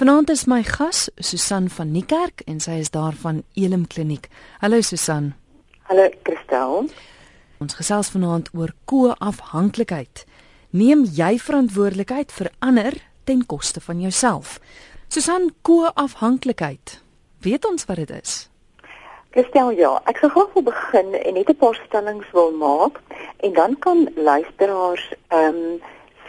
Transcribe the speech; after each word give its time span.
Vanaand 0.00 0.30
is 0.30 0.46
my 0.46 0.62
gas 0.62 1.10
Susan 1.18 1.66
van 1.68 1.90
Niekerk 1.92 2.40
en 2.48 2.56
sy 2.64 2.78
is 2.80 2.88
daar 2.88 3.12
van 3.20 3.42
Elim 3.52 3.82
Kliniek. 3.84 4.30
Hallo 4.62 4.80
Susan. 4.80 5.34
Hallo 5.90 6.06
Christel. 6.24 6.88
Ons 7.60 7.76
gesels 7.76 8.08
vanaand 8.14 8.48
oor 8.56 8.72
koafhanklikheid. 8.88 10.22
Neem 10.72 11.04
jy 11.04 11.34
verantwoordelikheid 11.44 12.32
vir 12.32 12.48
ander 12.64 12.96
ten 13.28 13.44
koste 13.44 13.84
van 13.84 14.00
jouself? 14.00 14.56
Susan, 15.12 15.50
koafhanklikheid. 15.68 16.96
Weet 17.44 17.68
ons 17.68 17.84
wat 17.84 18.00
dit 18.00 18.16
is? 18.22 18.48
Christel, 19.36 19.76
ja, 19.76 19.98
ek 20.08 20.24
sal 20.24 20.32
gou 20.32 20.64
begin 20.64 21.12
en 21.12 21.34
net 21.36 21.52
'n 21.52 21.60
paar 21.60 21.76
stellings 21.84 22.32
wil 22.32 22.56
maak 22.56 23.04
en 23.44 23.52
dan 23.52 23.76
kan 23.84 24.08
luisteraars 24.16 25.12
ehm 25.28 25.60
um, 25.60 25.80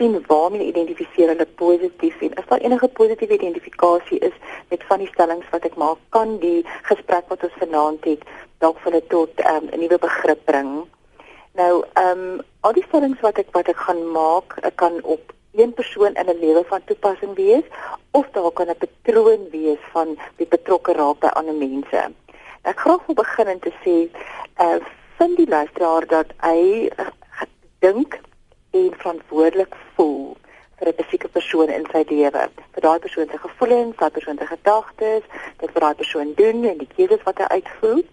sien 0.01 0.23
waarmee 0.27 0.65
identifiseer 0.65 1.29
hulle 1.29 1.45
positief 1.45 2.21
en 2.25 2.33
as 2.41 2.47
daar 2.49 2.63
enige 2.65 2.87
positiewe 2.87 3.33
identifikasie 3.33 4.19
is 4.19 4.37
met 4.69 4.83
van 4.89 5.03
die 5.03 5.09
stellings 5.13 5.49
wat 5.53 5.65
ek 5.69 5.75
maak, 5.77 5.99
kan 6.15 6.39
die 6.41 6.61
gesprek 6.89 7.27
wat 7.29 7.43
ons 7.45 7.59
vanaand 7.61 8.07
het 8.09 8.23
dalk 8.63 8.79
vir 8.81 8.91
hulle 8.91 9.03
tot 9.13 9.43
ehm, 9.43 9.67
'n 9.67 9.73
um, 9.73 9.83
nuwe 9.83 9.99
begrip 10.07 10.41
bring. 10.45 10.71
Nou, 11.59 11.73
ehm 11.93 12.23
um, 12.23 12.41
al 12.65 12.73
die 12.73 12.85
stellings 12.87 13.21
wat 13.21 13.37
ek 13.37 13.53
wat 13.57 13.69
ek 13.69 13.77
gaan 13.85 14.01
maak, 14.15 14.57
ek 14.63 14.75
kan 14.75 14.97
op 15.03 15.33
een 15.53 15.73
persoon 15.73 16.17
in 16.17 16.29
'n 16.33 16.41
lewe 16.45 16.63
van 16.71 16.81
toepassing 16.85 17.35
wees 17.35 17.65
of 18.11 18.25
daar 18.31 18.51
kan 18.51 18.73
'n 18.73 18.81
patroon 18.83 19.49
wees 19.51 19.83
van 19.93 20.17
die 20.37 20.47
betrokke 20.47 20.93
raak 20.93 21.19
by 21.19 21.27
ander 21.27 21.53
mense. 21.53 22.01
Ek 22.61 22.79
graag 22.79 23.05
wil 23.05 23.15
begin 23.15 23.47
en 23.47 23.59
te 23.59 23.73
sê, 23.83 24.09
eh 24.57 24.65
uh, 24.65 24.81
vind 25.17 25.37
die 25.37 25.49
luisteraar 25.49 26.07
dat 26.07 26.27
hy 26.41 26.89
uh, 26.97 27.05
dink 27.79 28.19
en 28.71 28.93
verantwoordelik 28.97 29.75
voel 29.95 30.37
vir 30.77 30.87
'n 30.87 30.93
spesifieke 30.93 31.27
persoon 31.27 31.69
in 31.69 31.85
sy 31.91 32.03
lewe. 32.09 32.49
Vir 32.73 32.81
daai 32.81 32.99
persoon 32.99 33.27
se 33.31 33.37
gevoelens, 33.37 33.95
daai 33.97 34.09
persoon 34.09 34.37
se 34.37 34.45
gedagtes, 34.45 35.23
dit 35.57 35.71
wat 35.73 35.81
daai 35.81 35.95
persoon 35.95 36.33
doen 36.35 36.63
en 36.65 36.77
die 36.77 36.93
keuses 36.95 37.23
wat 37.23 37.37
hy 37.37 37.47
uitvoer. 37.57 38.03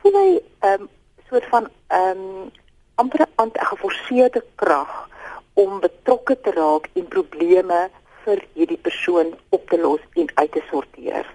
Voel 0.00 0.16
hy 0.22 0.30
'n 0.30 0.72
um, 0.72 0.88
soort 1.28 1.44
van 1.44 1.68
ehm 1.88 2.18
um, 2.18 2.50
amper 2.94 3.26
'n 3.36 3.50
geforseerde 3.72 4.44
krag 4.54 5.08
om 5.54 5.80
betrokke 5.80 6.40
te 6.40 6.50
raak 6.50 6.88
en 6.94 7.08
probleme 7.08 7.90
vir 8.24 8.44
hierdie 8.54 8.82
persoon 8.88 9.34
op 9.48 9.68
te 9.68 9.78
los 9.78 10.00
en 10.14 10.30
uit 10.34 10.52
te 10.52 10.62
sorteer. 10.70 11.26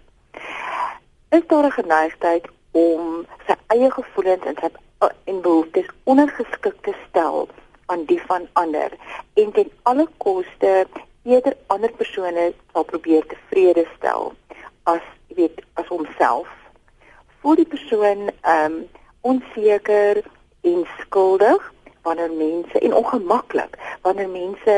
Is 1.30 1.48
daar 1.48 1.66
'n 1.66 1.72
geneigtheid 1.72 2.46
om 2.72 3.26
sy 3.48 3.56
eie 3.68 3.92
gevoelens 3.92 4.46
en 4.46 4.56
sy 4.62 4.70
en 5.24 5.42
behoeftes 5.42 5.88
ondergeskik 6.04 6.76
te 6.82 6.94
stel 7.09 7.48
aan 7.94 8.06
die 8.10 8.22
van 8.30 8.48
ander 8.62 8.96
en 9.42 9.52
ten 9.58 9.70
alle 9.92 10.08
koste 10.26 10.74
eerder 11.24 11.56
ander 11.76 11.92
persone 12.00 12.50
sal 12.74 12.88
probeer 12.90 13.28
tevrede 13.32 13.86
stel 13.96 14.34
as 14.92 15.06
jy 15.30 15.36
weet 15.44 15.62
as 15.80 15.88
homself. 15.88 16.50
Voel 17.42 17.62
die 17.62 17.72
persoon 17.76 18.28
ehm 18.30 18.66
um, 18.66 18.82
onseker 19.24 20.20
en 20.68 20.82
skuldig 21.00 21.70
wanneer 22.04 22.32
mense 22.32 22.80
en 22.80 22.96
ongemaklik 23.00 23.78
wanneer 24.02 24.30
mense 24.30 24.74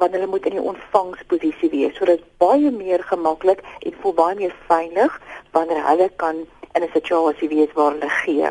wanneer 0.00 0.20
hulle 0.20 0.30
moet 0.30 0.46
in 0.48 0.56
die 0.56 0.68
ontvangsposisie 0.70 1.68
wees 1.74 1.98
sodat 2.00 2.24
baie 2.40 2.70
meer 2.72 3.04
gemaklik 3.10 3.60
en 3.84 3.98
voel 4.00 4.14
baie 4.22 4.38
meer 4.38 4.54
veilig 4.70 5.20
wanneer 5.56 5.84
hulle 5.90 6.08
kan 6.22 6.40
in 6.72 6.82
'n 6.82 6.94
situasie 6.94 7.48
wees 7.48 7.72
waar 7.74 7.92
hulle 7.92 8.10
gee. 8.22 8.50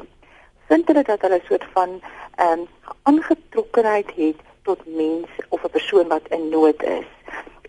Vind 0.68 0.88
hulle 0.88 1.04
dat 1.04 1.22
hulle 1.22 1.42
'n 1.42 1.48
soort 1.50 1.66
van 1.74 2.02
ehm 2.36 2.60
um, 2.60 2.68
aangetrokkenheid 3.04 4.12
het 4.16 4.36
tot 4.62 4.80
mense 4.86 5.40
of 5.50 5.64
'n 5.64 5.70
persoon 5.70 6.08
wat 6.08 6.28
in 6.30 6.50
nood 6.50 6.84
is. 6.84 7.10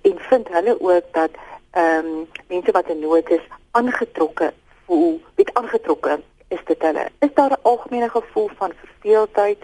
En 0.02 0.18
vind 0.18 0.48
hulle 0.48 0.80
ook 0.80 1.04
dat 1.12 1.30
ehm 1.70 2.06
um, 2.06 2.28
mense 2.48 2.72
wat 2.72 2.88
in 2.88 2.98
nood 2.98 3.30
is 3.30 3.44
aangetrokke 3.70 4.52
voel 4.84 5.20
weet 5.34 5.54
aangetrokke 5.54 6.20
is 6.48 6.64
dit 6.64 6.82
hulle. 6.82 7.08
Is 7.18 7.34
daar 7.34 7.50
'n 7.50 7.62
algemene 7.62 8.08
gevoel 8.08 8.50
van 8.56 8.72
verveeldheid 8.82 9.62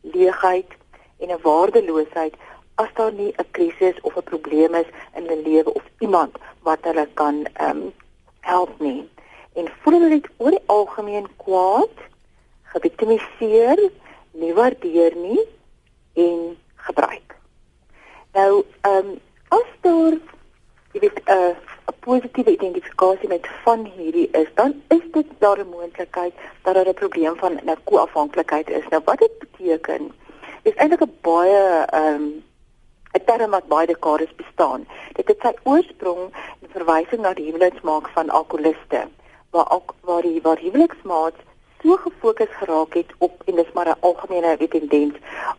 leegheid 0.00 0.70
en 1.18 1.28
'n 1.28 1.42
waardeloosheid 1.42 2.34
as 2.74 2.88
daar 2.94 3.12
nie 3.12 3.32
'n 3.36 3.50
krisis 3.50 4.00
of 4.00 4.16
'n 4.16 4.22
probleem 4.32 4.74
is 4.74 4.90
in 5.14 5.22
hulle 5.26 5.42
lewe 5.42 5.74
of 5.74 5.82
iemand 5.98 6.32
wat 6.62 6.78
hulle 6.80 7.08
kan 7.14 7.46
ehm 7.52 7.76
um, 7.76 7.92
help 8.40 8.72
nie? 8.78 9.08
En 9.52 9.72
voel 9.80 10.00
hulle 10.00 10.08
dit 10.08 10.28
oor 10.36 10.50
die 10.50 10.66
algemeen 10.66 11.26
kwaad 11.36 11.96
geviktimiseer 12.62 13.90
nie 14.30 14.54
waardeer 14.54 15.16
nie 15.16 15.40
en 16.14 16.56
gebruik. 16.74 17.36
Nou, 18.32 18.64
ehm 18.80 18.96
um, 18.96 19.18
as 19.48 19.70
daar 19.80 20.14
jy 20.92 21.00
weet 21.00 21.20
'n 21.26 21.32
uh, 21.32 21.54
'n 21.90 21.98
positiewe 22.00 22.50
identifikasie 22.50 23.28
met 23.28 23.46
van 23.64 23.84
hierdie 23.84 24.28
is, 24.30 24.48
dan 24.54 24.82
is 24.88 25.04
dit 25.12 25.26
daar 25.38 25.58
'n 25.58 25.68
moontlikheid 25.68 26.34
dat 26.62 26.74
daar 26.74 26.88
'n 26.88 26.94
probleem 26.94 27.36
van 27.36 27.52
'n 27.52 27.76
koafhanklikheid 27.84 28.70
is. 28.70 28.88
Nou 28.88 29.02
wat 29.04 29.18
dit 29.18 29.38
beteken 29.38 30.12
is 30.62 30.74
eintlik 30.74 31.02
'n 31.02 31.18
baie 31.20 31.84
ehm 31.86 32.14
um, 32.14 32.44
'n 33.12 33.24
term 33.24 33.50
wat 33.50 33.66
baie 33.66 33.86
dekades 33.86 34.34
bestaan. 34.34 34.86
Dit 35.12 35.28
het 35.28 35.40
sy 35.40 35.52
oorsprong 35.62 36.22
in 36.60 36.68
verwysing 36.68 37.22
na 37.22 37.34
die 37.34 37.50
huweliksmaak 37.50 38.08
van 38.08 38.30
alkoholiste, 38.30 39.08
waar 39.50 39.80
waar 40.00 40.22
die 40.22 40.42
waar 40.42 40.58
huweliksmaats 40.58 41.40
so 41.82 41.96
gefokus 41.96 42.48
geraak 42.50 42.94
het 42.94 43.12
op 43.18 43.42
en 43.46 43.54
dis 43.54 43.72
maar 43.72 43.88
'n 43.88 44.00
algemene 44.00 44.68
tendens 44.68 45.14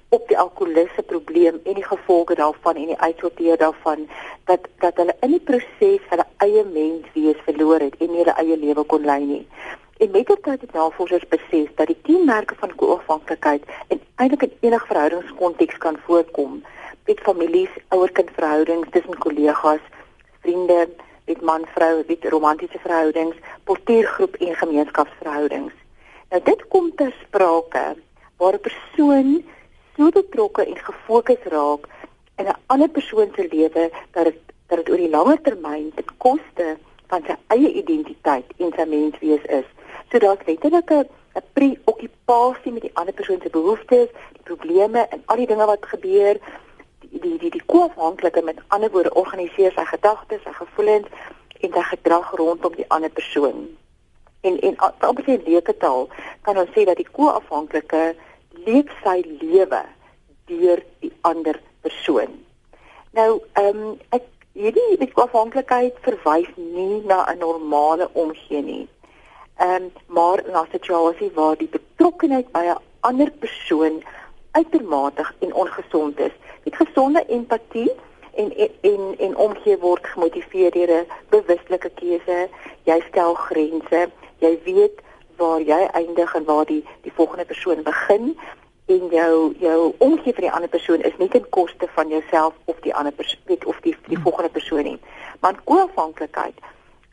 op 0.10 0.28
die 0.28 0.38
alkoholise 0.38 1.04
probleem 1.06 1.60
en 1.64 1.74
die 1.74 1.84
gevolge 1.84 2.36
daarvan 2.36 2.76
en 2.76 2.86
die 2.86 3.00
uitsorteer 3.00 3.58
daarvan 3.58 4.10
dat 4.46 4.60
dat 4.78 4.96
hulle 4.96 5.16
in 5.20 5.30
die 5.30 5.40
proses 5.40 6.10
hulle 6.10 6.26
eie 6.38 6.64
mens 6.64 7.06
wees 7.14 7.40
verloor 7.46 7.80
het 7.80 7.96
en 7.98 8.08
nie 8.12 8.18
hulle 8.18 8.36
eie 8.44 8.58
lewe 8.58 8.84
kon 8.84 9.06
lei 9.06 9.26
nie. 9.26 9.48
En 9.98 10.12
met 10.12 10.28
dit 10.28 10.46
het 10.46 10.74
navorsers 10.74 11.28
besef 11.28 11.74
dat 11.76 11.88
die 11.88 12.02
kenmerke 12.02 12.56
van 12.56 12.76
koafhanklikheid 12.76 13.64
en 13.88 14.02
eintlik 14.16 14.42
in 14.42 14.58
enige 14.60 14.86
verhoudingskonteks 14.86 15.78
kan 15.78 15.98
voorkom. 16.06 16.64
Met 17.06 17.20
families, 17.20 17.70
ouer-kind 17.88 18.30
verhoudings, 18.34 18.88
tussen 18.92 19.18
kollegas, 19.18 19.84
vriende, 20.42 20.90
met 21.26 21.42
man-vrou, 21.42 22.04
met 22.08 22.24
romantiese 22.24 22.80
verhoudings, 22.80 23.36
portuïergroep 23.64 24.36
en 24.36 24.56
gemeenskapsverhoudings. 24.56 25.81
Nou 26.32 26.40
dit 26.44 26.62
kom 26.72 26.86
ter 26.96 27.12
sprake 27.22 27.82
waar 28.40 28.56
'n 28.56 28.66
persoon 28.68 29.44
so 29.96 30.10
betrokke 30.10 30.64
en 30.66 30.78
gefokus 30.88 31.44
raak 31.54 31.84
in 32.40 32.46
'n 32.48 32.62
ander 32.66 32.90
persoon 32.90 33.30
se 33.36 33.48
lewe 33.56 33.92
dat 34.12 34.24
dit 34.24 34.38
dat 34.68 34.78
dit 34.78 34.90
oor 34.90 35.02
die 35.04 35.10
langer 35.16 35.42
termyn 35.42 35.92
ten 35.96 36.08
koste 36.18 36.78
van 37.08 37.22
sy 37.28 37.36
eie 37.48 37.72
identiteit 37.82 38.48
en 38.58 38.72
sy 38.76 38.86
menswees 38.94 39.44
is. 39.60 39.68
So 40.10 40.20
daar's 40.20 40.46
letterlik 40.46 40.90
'n 40.92 41.10
'n 41.36 41.44
preokkupasie 41.54 42.72
met 42.72 42.82
die 42.82 42.96
ander 42.96 43.14
persoon 43.14 43.42
se 43.42 43.50
behoeftes, 43.50 44.10
die 44.38 44.48
probleme 44.52 45.08
en 45.10 45.22
al 45.26 45.36
die 45.36 45.48
dinge 45.52 45.66
wat 45.66 45.86
gebeur, 45.86 46.36
die 47.00 47.20
die 47.20 47.38
die, 47.38 47.52
die 47.58 47.66
koafhanklike 47.66 48.42
met 48.42 48.64
ander 48.68 48.92
woorde 48.92 49.14
organiseer 49.14 49.72
sy 49.72 49.86
gedagtes, 49.86 50.44
sy 50.44 50.54
gevoelens 50.54 51.08
en 51.60 51.72
sy 51.74 51.84
gedrag 51.94 52.32
rondom 52.32 52.76
die 52.76 52.90
ander 52.90 53.10
persoon 53.10 53.80
en 54.42 54.60
en 54.60 54.76
op 55.08 55.20
sy 55.26 55.40
leuke 55.46 55.78
taal 55.78 56.08
kan 56.42 56.58
ons 56.58 56.70
sê 56.76 56.86
dat 56.90 56.98
die 56.98 57.12
koafhanklike 57.18 58.04
leef 58.66 58.90
sy 59.04 59.22
lewe 59.42 59.84
deur 60.46 60.82
die 61.00 61.14
ander 61.22 61.60
persoon. 61.82 62.40
Nou, 63.18 63.42
ehm 63.60 63.84
um, 63.84 63.98
ek 64.10 64.28
hierdie 64.58 64.98
die 65.00 65.12
koafhanklikheid 65.12 66.00
verwys 66.06 66.50
nie 66.58 67.02
na 67.08 67.24
'n 67.32 67.40
normale 67.40 68.10
omgee 68.14 68.62
nie. 68.62 68.88
Ehm 69.60 69.84
um, 69.84 69.92
maar 70.08 70.44
na 70.52 70.62
'n 70.64 70.72
situasie 70.72 71.32
waar 71.34 71.58
die 71.58 71.72
betrokkenheid 71.78 72.52
by 72.52 72.66
'n 72.66 72.82
ander 73.00 73.32
persoon 73.32 74.04
uitermate 74.52 75.26
en 75.40 75.54
ongesond 75.54 76.20
is. 76.20 76.36
Met 76.64 76.76
gesonde 76.76 77.26
empatie 77.26 77.92
en 78.36 78.50
en 78.82 79.16
en 79.18 79.38
omgee 79.38 79.78
word 79.78 80.08
gemotiveer 80.08 80.72
deur 80.72 80.92
'n 81.00 81.08
bewuslike 81.30 81.90
keuse. 81.90 82.50
Jy 82.84 83.04
stel 83.10 83.34
grense 83.34 84.10
jy 84.42 84.54
weet 84.66 85.02
waar 85.40 85.62
jy 85.62 85.80
eindig 85.98 86.36
en 86.36 86.46
waar 86.50 86.66
die 86.66 86.84
die 87.06 87.14
volgende 87.16 87.46
persoon 87.46 87.84
begin 87.84 88.34
en 88.92 89.08
jou 89.14 89.54
jou 89.60 89.94
omgee 89.98 90.34
vir 90.34 90.48
die 90.48 90.52
ander 90.52 90.70
persoon 90.70 91.06
is 91.08 91.18
nie 91.18 91.30
ten 91.30 91.48
koste 91.50 91.88
van 91.96 92.10
jouself 92.10 92.54
of 92.66 92.82
die 92.86 92.96
ander 92.96 93.14
persoon 93.14 93.66
of 93.66 93.80
die 93.86 93.96
die 94.08 94.20
volgende 94.20 94.50
persoon 94.50 94.84
nie. 94.84 95.00
Maar 95.40 95.62
koafhanklikheid 95.64 96.58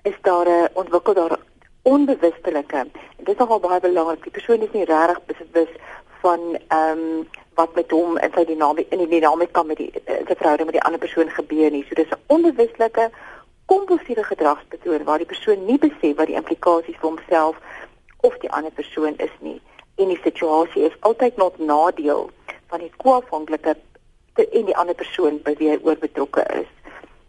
is 0.03 0.19
daar 0.23 0.49
'n 0.49 0.69
ontwikkel 0.75 1.15
daar 1.15 1.39
onbewustelike 1.83 2.87
dit 3.29 3.37
is 3.37 3.41
nogal 3.45 3.61
baie 3.61 3.81
belangrik. 3.81 4.23
Die 4.23 4.33
persoon 4.33 4.63
is 4.65 4.73
nie 4.73 4.85
regtig 4.89 5.21
bewus 5.27 5.73
van 6.23 6.41
ehm 6.69 6.99
um, 6.99 7.29
wat 7.59 7.75
met 7.75 7.91
hom 7.91 8.19
in 8.23 8.33
sy 8.35 8.45
dinamie 8.47 8.87
in 8.95 9.01
die 9.03 9.09
dinamika 9.09 9.63
met 9.67 9.81
die 9.83 9.91
in 10.05 10.27
sy 10.29 10.37
verhouding 10.39 10.69
met 10.71 10.77
die 10.79 10.85
ander 10.87 11.01
persoon 11.03 11.31
gebeur 11.35 11.71
nie. 11.75 11.85
So 11.89 11.95
dis 11.99 12.13
'n 12.15 12.23
onbewustelike 12.35 13.11
kompulsiewe 13.69 14.25
gedragspatroon 14.25 15.05
waar 15.05 15.23
die 15.23 15.31
persoon 15.33 15.65
nie 15.69 15.79
besef 15.79 16.17
wat 16.17 16.31
die 16.31 16.39
implikasies 16.41 16.97
vir 17.01 17.09
homself 17.11 17.57
of 18.27 18.39
die 18.45 18.51
ander 18.51 18.73
persoon 18.75 19.17
is 19.29 19.35
nie 19.45 19.61
en 19.99 20.09
die 20.13 20.21
situasie 20.23 20.87
is 20.87 20.97
altyd 21.01 21.37
not 21.37 21.59
nadeel 21.59 22.31
van 22.71 22.83
die 22.85 22.93
koafhanklike 23.03 23.75
en 24.39 24.69
die 24.69 24.77
ander 24.77 24.95
persoon 24.95 25.41
by 25.43 25.55
wie 25.59 25.73
hy 25.73 25.79
oor 25.83 25.99
betrokke 25.99 26.45
is. 26.61 26.69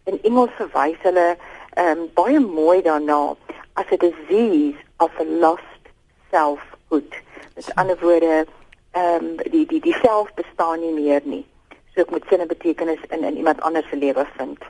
In 0.09 0.19
Engels 0.27 0.53
verwys 0.59 0.99
hulle 1.05 1.27
ehm 1.33 2.03
um, 2.03 2.07
baie 2.17 2.39
mooi 2.43 2.81
daarna 2.85 3.35
as 3.81 3.91
a 3.95 3.97
disease 3.97 4.77
of 5.05 5.19
a 5.19 5.25
lost 5.41 5.91
selfhood. 6.31 7.17
Met 7.55 7.71
ander 7.81 7.97
woorde, 8.01 8.45
ehm 8.91 9.25
um, 9.25 9.37
die 9.53 9.65
die 9.65 9.81
die 9.81 9.97
self 10.01 10.33
bestaan 10.37 10.83
nie 10.85 10.93
meer 10.93 11.21
nie. 11.25 11.45
So 11.93 12.05
ek 12.05 12.13
moet 12.13 12.29
sin 12.29 12.45
en 12.45 12.51
betekenis 12.51 13.01
in 13.09 13.23
in 13.23 13.37
iemand 13.37 13.61
anders 13.61 13.89
se 13.89 13.97
lewe 13.97 14.27
vind. 14.37 14.69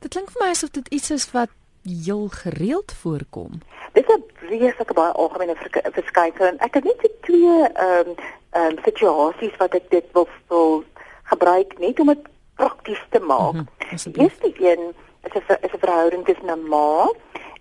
Dit 0.00 0.14
klink 0.16 0.30
vir 0.32 0.44
my 0.44 0.50
asof 0.54 0.70
dit 0.72 0.86
iets 0.96 1.10
is 1.10 1.26
wat 1.32 1.50
heel 1.84 2.28
gereeld 2.28 2.92
voorkom. 3.02 3.60
Dit 3.92 4.08
is 4.08 4.14
'n 4.14 4.24
vreeslike 4.34 4.94
baie 4.94 5.12
algemene 5.12 5.56
verskynsel 5.92 6.46
en 6.46 6.58
ek 6.58 6.74
het 6.74 6.84
net 6.84 7.10
twee 7.20 7.68
ehm 7.68 8.08
um, 8.08 8.14
ehm 8.50 8.70
um, 8.70 8.78
situasies 8.84 9.56
wat 9.56 9.74
ek 9.74 9.90
dit 9.90 10.06
wil 10.12 10.28
wil 10.48 10.84
gebruik 11.22 11.78
net 11.78 12.00
om 12.00 12.06
dit 12.06 12.22
prakties 12.54 13.04
te 13.10 13.20
maak. 13.20 13.52
Mm 13.52 13.68
-hmm, 13.68 14.12
die 14.12 14.22
eerste 14.22 14.52
een 14.58 14.94
is 15.22 15.32
'n 15.32 15.64
is 15.66 15.72
'n 15.72 15.84
verhouding 15.84 16.24
tussen 16.24 16.50
'n 16.50 16.68
ma 16.68 17.12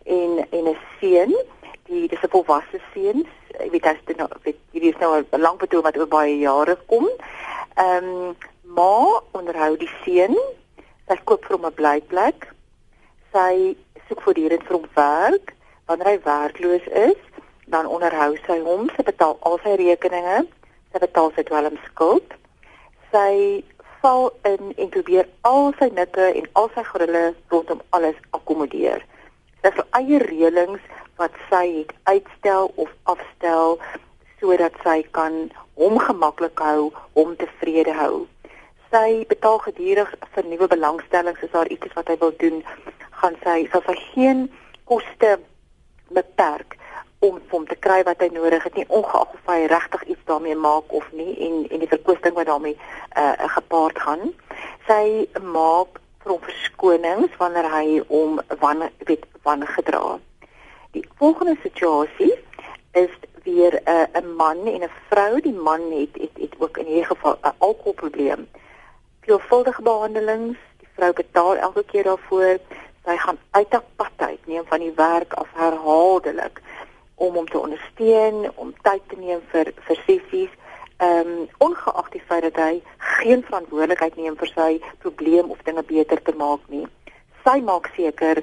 en 0.03 0.47
en 0.49 0.67
'n 0.67 0.77
seun. 0.99 1.35
Die 1.83 2.07
dis 2.07 2.21
'n 2.21 2.29
volwasse 2.29 2.79
seun. 2.93 3.27
Ek 3.59 3.71
weet 3.71 3.85
as 3.85 4.01
dit 4.05 4.17
nou 4.17 4.29
weet 4.43 4.57
hierdie 4.71 4.93
is 4.93 4.99
nou 4.99 5.23
'n 5.31 5.41
lang 5.41 5.57
betoog 5.57 5.83
wat 5.83 5.97
oor 5.97 6.07
baie 6.07 6.37
jare 6.37 6.77
kom. 6.85 7.09
Ehm 7.73 8.03
um, 8.03 8.35
ma 8.63 9.21
onderhou 9.31 9.77
die 9.77 9.91
seun. 10.03 10.37
Sy 11.09 11.15
koop 11.25 11.45
vir 11.47 11.57
hom 11.57 11.65
'n 11.65 11.73
blyplek. 11.73 12.47
Sy 13.33 13.75
soek 14.07 14.21
voortdurend 14.21 14.63
vir 14.67 14.75
hom 14.77 14.85
werk. 14.93 15.55
Wanneer 15.89 16.09
hy 16.11 16.19
werkloos 16.25 16.85
is, 17.09 17.21
dan 17.73 17.89
onderhou 17.89 18.37
sy 18.45 18.59
hom. 18.61 18.89
Sy 18.95 19.03
betaal 19.07 19.37
al 19.41 19.57
sy 19.63 19.73
rekeninge. 19.81 20.45
Sy 20.93 21.01
betaal 21.01 21.31
sy 21.33 21.43
dwelmskuld. 21.49 22.37
Sy 23.09 23.63
val 24.01 24.29
in 24.51 24.73
en 24.77 24.89
probeer 24.89 25.27
al 25.41 25.73
sy 25.79 25.89
nikke 25.97 26.29
en 26.41 26.47
al 26.61 26.69
sy 26.75 26.83
grille 26.91 27.23
rondom 27.53 27.81
alles 27.89 28.21
akkommodeer. 28.37 29.01
Sy 29.61 29.73
het 29.73 29.81
eie 29.97 30.21
reëlings 30.23 30.85
wat 31.17 31.35
sy 31.49 31.65
het 31.81 31.93
uitstel 32.03 32.71
of 32.75 32.93
afstel 33.03 33.79
sodat 34.39 34.77
sy 34.85 35.01
kan 35.17 35.49
hom 35.79 35.97
gemaklik 35.99 36.61
hou, 36.63 36.91
hom 37.17 37.33
tevrede 37.41 37.97
hou. 37.97 38.27
Sy 38.89 39.25
betaal 39.29 39.59
gedurig 39.61 40.11
vir 40.33 40.45
nuwe 40.49 40.67
belangstellings 40.67 41.43
as 41.45 41.51
daar 41.53 41.67
iets 41.69 41.85
is 41.85 41.93
wat 41.93 42.07
hy 42.09 42.15
wil 42.17 42.31
doen, 42.41 42.63
gaan 43.21 43.35
sy 43.43 43.67
sal 43.69 43.83
sy 43.85 43.93
geen 44.13 44.47
koste 44.89 45.35
beperk 46.09 46.73
om 47.19 47.37
om 47.53 47.67
te 47.67 47.75
kry 47.85 47.99
wat 48.07 48.21
hy 48.23 48.29
nodig 48.33 48.63
het 48.63 48.77
nie 48.79 48.87
ongeag 48.87 49.35
of 49.35 49.51
hy 49.51 49.67
regtig 49.69 50.03
iets 50.13 50.25
daarmee 50.25 50.55
maak 50.55 50.93
of 50.99 51.05
nie 51.13 51.35
en 51.47 51.65
en 51.69 51.83
die 51.83 51.91
verkwisting 51.91 52.33
wat 52.37 52.49
daarmee 52.49 52.77
uh, 52.79 53.33
gepaard 53.55 53.99
gaan. 53.99 54.31
Sy 54.87 55.27
maak 55.43 55.99
vir 56.23 56.33
hom 56.33 56.41
verskonings 56.47 57.35
wanneer 57.41 57.67
hy 57.73 57.99
hom 58.09 58.39
wan 58.63 58.87
weet 59.05 59.27
wan 59.43 59.65
gedra. 59.75 60.17
Die 60.97 61.05
volgende 61.21 61.59
situasie 61.61 62.31
is 62.97 63.13
weer 63.43 63.77
'n 63.85 63.93
uh, 63.93 64.21
'n 64.21 64.33
man 64.35 64.65
en 64.65 64.87
'n 64.87 64.95
vrou. 65.09 65.41
Die 65.41 65.59
man 65.67 65.91
het 65.91 66.17
het 66.23 66.41
het 66.41 66.55
ook 66.57 66.77
in 66.77 66.85
hierdie 66.85 67.11
geval 67.13 67.37
'n 67.43 67.53
alkoholprobleem. 67.57 68.47
Veelvuldige 69.29 69.81
behandelings, 69.85 70.57
die 70.81 70.87
vrou 70.97 71.13
betaal 71.13 71.57
elke 71.61 71.83
keer 71.91 72.07
daarvoor. 72.07 72.55
Sy 73.05 73.17
gaan 73.17 73.37
uit 73.51 73.75
haar 73.75 73.83
pad 74.01 74.23
uit, 74.25 74.47
neem 74.49 74.65
van 74.65 74.81
die 74.81 74.93
werk 74.95 75.35
af 75.37 75.51
herhaaldelik 75.53 76.61
om 77.15 77.37
hom 77.37 77.45
te 77.45 77.59
ondersteun, 77.59 78.49
om 78.55 78.73
tyd 78.81 79.05
te 79.11 79.19
neem 79.21 79.43
vir 79.53 79.69
vir 79.85 80.01
sessies. 80.07 80.57
Ehm 80.97 81.29
um, 81.35 81.45
ongeag 81.67 82.09
die 82.15 82.23
feit 82.25 82.47
dat 82.47 82.57
hy 82.57 82.81
geen 83.21 83.45
verantwoordelikheid 83.45 84.17
neem 84.17 84.37
vir 84.41 84.53
sy 84.55 84.69
probleem 85.05 85.53
of 85.53 85.61
dinge 85.69 85.85
beter 85.93 86.21
te 86.25 86.33
maak 86.41 86.65
nie. 86.73 86.87
Sy 87.45 87.59
maak 87.69 87.93
seker 87.95 88.41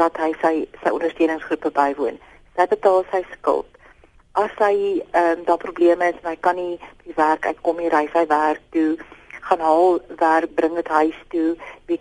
dat 0.00 0.16
hy 0.16 0.32
sy 0.40 0.56
sy 0.80 0.96
ondersteuningsgroepe 0.96 1.76
bywoon. 1.76 2.16
Sy 2.56 2.70
betaal 2.72 3.04
sy 3.12 3.20
skuld. 3.36 3.68
As 4.32 4.60
hy 4.64 4.76
ehm 5.12 5.42
um, 5.42 5.44
daar 5.44 5.60
probleme 5.60 6.08
is 6.08 6.22
en 6.24 6.32
hy 6.32 6.38
kan 6.40 6.56
nie 6.56 6.78
by 7.04 7.18
werk 7.20 7.52
uitkom 7.52 7.84
nie, 7.84 7.92
ry 7.92 8.06
hy 8.16 8.30
werk 8.32 8.70
toe, 8.72 8.96
gaan 9.52 9.64
haal 9.66 10.00
werk, 10.16 10.54
bring 10.54 10.74
dit 10.74 10.88
huis 10.88 11.18
toe, 11.28 11.56
weet 11.86 12.00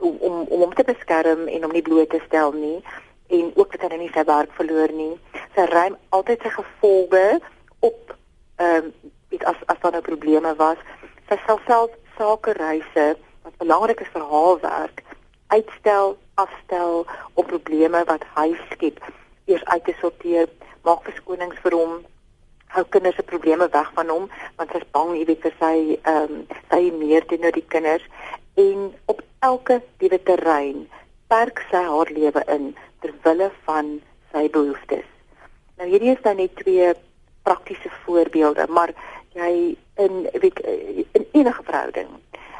om 0.00 0.16
om 0.20 0.46
om 0.48 0.60
hom 0.60 0.74
te 0.74 0.84
beskerm 0.84 1.46
en 1.48 1.64
om 1.64 1.72
nie 1.72 1.84
bloot 1.84 2.10
te 2.10 2.20
stel 2.26 2.52
nie 2.52 2.80
en 3.36 3.50
ook 3.58 3.72
dat 3.80 3.90
hy 3.90 3.98
nie 3.98 4.12
sy 4.14 4.24
werk 4.24 4.52
verloor 4.56 4.92
nie. 4.94 5.14
Sy 5.56 5.66
ruim 5.72 5.96
altyd 6.16 6.44
sy 6.44 6.52
gevolge 6.56 7.26
op 7.80 8.16
ehm 8.62 8.88
um, 8.88 8.92
as 9.50 9.58
as 9.72 9.80
daar 9.82 9.92
nou 9.92 10.04
probleme 10.06 10.54
was. 10.56 10.80
Sy 11.28 11.36
sal 11.46 11.60
self 11.66 11.96
sake 12.16 12.54
reise 12.56 13.06
wat 13.44 13.58
belangrik 13.60 14.00
is 14.00 14.12
vir 14.14 14.24
haar 14.30 14.60
werk 14.62 15.02
uitstel, 15.46 16.16
afstel 16.34 17.04
op 17.34 17.46
probleme 17.46 18.04
wat 18.08 18.24
hy 18.34 18.48
skep 18.72 19.02
eers 19.46 19.64
uit 19.64 19.84
te 19.84 19.94
sorteer, 20.00 20.48
maak 20.82 21.04
verskonings 21.06 21.60
vir 21.62 21.76
hom 21.76 22.00
hou 22.74 22.84
kinders 22.90 23.16
se 23.16 23.22
probleme 23.22 23.68
weg 23.72 23.90
van 23.94 24.08
hom 24.12 24.28
want 24.58 24.72
sy's 24.72 24.86
bang 24.96 25.12
jy 25.16 25.24
weet 25.30 25.44
vir 25.46 25.54
sy 25.60 25.76
ehm 25.96 26.36
um, 26.36 26.42
sy 26.70 26.82
meer 26.98 27.26
teenoor 27.30 27.54
die 27.56 27.68
kinders 27.74 28.04
en 28.60 28.90
op 29.12 29.22
elke 29.46 29.80
diewe 30.00 30.18
terrein 30.28 30.86
perk 31.32 31.62
sy 31.70 31.82
haar 31.88 32.10
lewe 32.18 32.42
in 32.56 32.70
ter 33.02 33.12
wille 33.24 33.50
van 33.66 33.96
sy 34.32 34.46
behoeftes. 34.54 35.06
Nou 35.76 35.88
hierdie 35.90 36.14
is 36.14 36.22
dan 36.24 36.38
net 36.40 36.54
twee 36.60 36.92
praktiese 37.46 37.90
voorbeelde, 38.04 38.66
maar 38.68 38.92
jy 39.36 39.76
in 40.02 40.26
weet 40.40 40.60
in 40.66 41.26
enige 41.32 41.62
verhouding, 41.68 42.08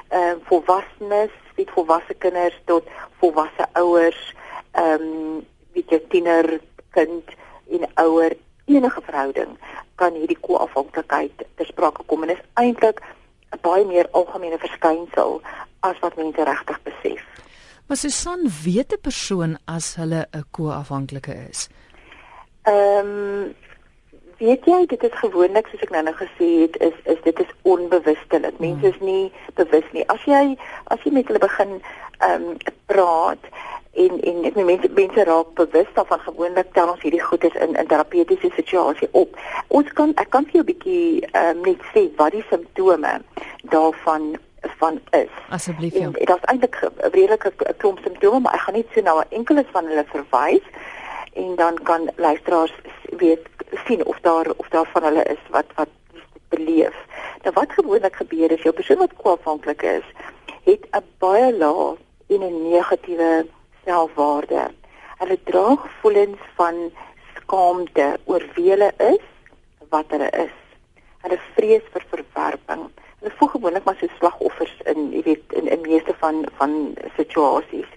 ehm 0.08 0.36
uh, 0.36 0.36
volwassenes, 0.50 1.34
weet 1.56 1.72
volwasse 1.74 2.14
kinders 2.24 2.58
tot 2.70 2.88
volwasse 3.22 3.68
ouers, 3.80 4.22
ehm 4.72 5.08
um, 5.08 5.44
weet 5.74 5.96
jou 5.96 6.02
tiener 6.12 6.60
kind 6.96 7.34
en 7.70 7.88
ouer 8.04 8.36
enige 8.66 9.02
verhouding 9.08 9.56
kan 9.96 10.14
hierdie 10.14 10.38
koafhanklikheid 10.40 11.46
ter 11.56 11.66
sprake 11.66 12.04
kom 12.06 12.22
en 12.22 12.34
is 12.36 12.44
eintlik 12.54 13.00
'n 13.52 13.60
baie 13.62 13.84
meer 13.84 14.08
algemene 14.12 14.58
verskynsel 14.58 15.40
as 15.80 15.98
wat 16.00 16.16
mense 16.16 16.44
regtig 16.44 16.78
besef. 16.82 17.22
Maar 17.86 17.96
Susan 17.96 18.50
weet 18.64 18.92
'n 18.92 19.00
persoon 19.00 19.58
as 19.64 19.94
hulle 19.94 20.26
'n 20.32 20.44
koafhanklike 20.50 21.34
is. 21.50 21.68
Ehm 22.62 23.06
um, 23.06 23.54
weet 24.38 24.64
jy 24.64 24.86
dit 24.86 25.02
is 25.02 25.18
gewoonlik 25.20 25.66
soos 25.66 25.82
ek 25.82 25.90
nou 25.90 26.02
nou 26.02 26.14
gesê 26.14 26.48
het 26.64 26.76
is 26.88 26.96
is 27.04 27.20
dit 27.22 27.38
is 27.40 27.52
onbewustelik. 27.62 28.58
Mense 28.58 28.86
is 28.86 29.00
nie 29.00 29.32
bewus 29.54 29.88
nie. 29.92 30.04
As 30.08 30.24
jy 30.24 30.56
as 30.84 30.98
jy 31.04 31.12
met 31.12 31.26
hulle 31.26 31.38
begin 31.38 31.80
ehm 32.18 32.42
um, 32.42 32.56
praat 32.86 33.44
en 33.96 34.20
en 34.20 34.40
net 34.40 34.54
mense 34.54 34.88
mense 34.94 35.24
raak 35.24 35.54
bewus 35.54 35.90
daarvan 35.94 36.20
gewoonlik 36.20 36.72
tel 36.72 36.90
ons 36.92 37.02
hierdie 37.02 37.22
goedes 37.22 37.54
in 37.54 37.74
in 37.74 37.86
terapeutiese 37.86 38.50
situasie 38.54 39.08
op. 39.10 39.38
Ons 39.68 39.92
kan 39.92 40.12
ek 40.22 40.30
kan 40.30 40.44
vir 40.44 40.52
jou 40.60 40.64
'n 40.64 40.70
bietjie 40.72 41.06
um, 41.42 41.60
net 41.68 41.80
sê 41.92 42.02
wat 42.16 42.32
die 42.32 42.44
simptome 42.50 43.20
daarvan 43.74 44.36
van 44.78 45.00
is. 45.10 45.32
Asseblief 45.48 45.94
ja. 45.94 46.10
Dit 46.10 46.28
is 46.28 46.48
eintlik 46.50 46.76
'n 46.82 47.10
redelike 47.10 47.52
klomp 47.76 47.98
simptome, 48.02 48.40
maar 48.40 48.54
ek 48.54 48.60
gaan 48.60 48.74
net 48.74 48.86
so 48.94 49.00
na 49.00 49.14
'n 49.20 49.34
enkele 49.38 49.64
van 49.72 49.86
hulle 49.86 50.04
verwys 50.14 50.66
en 51.32 51.54
dan 51.56 51.82
kan 51.82 52.10
luisteraars 52.16 52.74
weet 53.16 53.44
sien 53.84 54.04
of 54.06 54.18
daar 54.20 54.46
of 54.56 54.68
daar 54.68 54.88
van 54.92 55.02
hulle 55.02 55.22
is 55.22 55.42
wat 55.50 55.66
wat 55.74 55.88
beleef. 56.48 56.96
Nou 57.42 57.52
wat 57.54 57.72
gewoonlik 57.72 58.16
gebeur 58.16 58.50
is 58.50 58.62
jou 58.62 58.74
persoon 58.74 58.98
wat 58.98 59.16
kwaafhanklik 59.16 59.82
is, 59.82 60.06
het 60.64 60.86
'n 60.90 61.04
baie 61.18 61.56
lae 61.56 61.96
en 62.26 62.40
'n 62.42 62.68
negatiewe 62.70 63.46
selfwaarde. 63.86 64.68
Hulle 65.22 65.38
dra 65.48 65.66
gevoelens 65.86 66.52
van 66.60 66.84
skaamte 67.38 68.12
oor 68.26 68.44
wie 68.58 68.70
hulle 68.74 68.92
is, 69.12 69.26
wat 69.94 70.12
hulle 70.12 70.28
is. 70.44 70.54
Hulle 71.24 71.40
vrees 71.54 71.86
vir 71.94 72.04
verwerping 72.12 72.88
hulle 73.26 73.38
voel 73.38 73.48
gewoonlik 73.48 73.84
maar 73.84 73.96
so 74.00 74.06
slagoffers 74.18 74.74
in 74.84 75.10
jy 75.12 75.22
weet 75.26 75.52
in 75.58 75.66
in 75.66 75.80
meeste 75.80 76.14
van 76.18 76.44
van 76.58 76.94
situasies. 77.16 77.88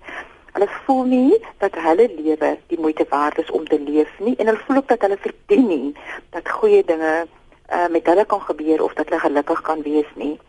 Hulle 0.53 0.67
voel 0.85 1.03
nie 1.03 1.37
dat 1.57 1.75
hulle 1.75 2.07
lewe 2.15 2.57
die 2.67 2.79
moeite 2.79 3.05
werd 3.09 3.37
is 3.37 3.51
om 3.51 3.67
te 3.67 3.79
leef 3.79 4.09
nie 4.19 4.35
en 4.37 4.49
hulle 4.49 4.63
voel 4.65 4.81
ook 4.81 4.87
dat 4.87 5.01
hulle 5.05 5.17
verdien 5.25 5.67
nie 5.67 5.93
dat 6.29 6.49
goeie 6.49 6.83
dinge 6.83 7.13
uh, 7.25 7.87
met 7.89 8.05
hulle 8.05 8.25
kan 8.25 8.41
gebeur 8.41 8.83
of 8.83 8.93
dat 8.93 9.09
hulle 9.09 9.21
gelukkig 9.21 9.61
kan 9.61 9.81
wees 9.81 10.09
nie. 10.15 10.39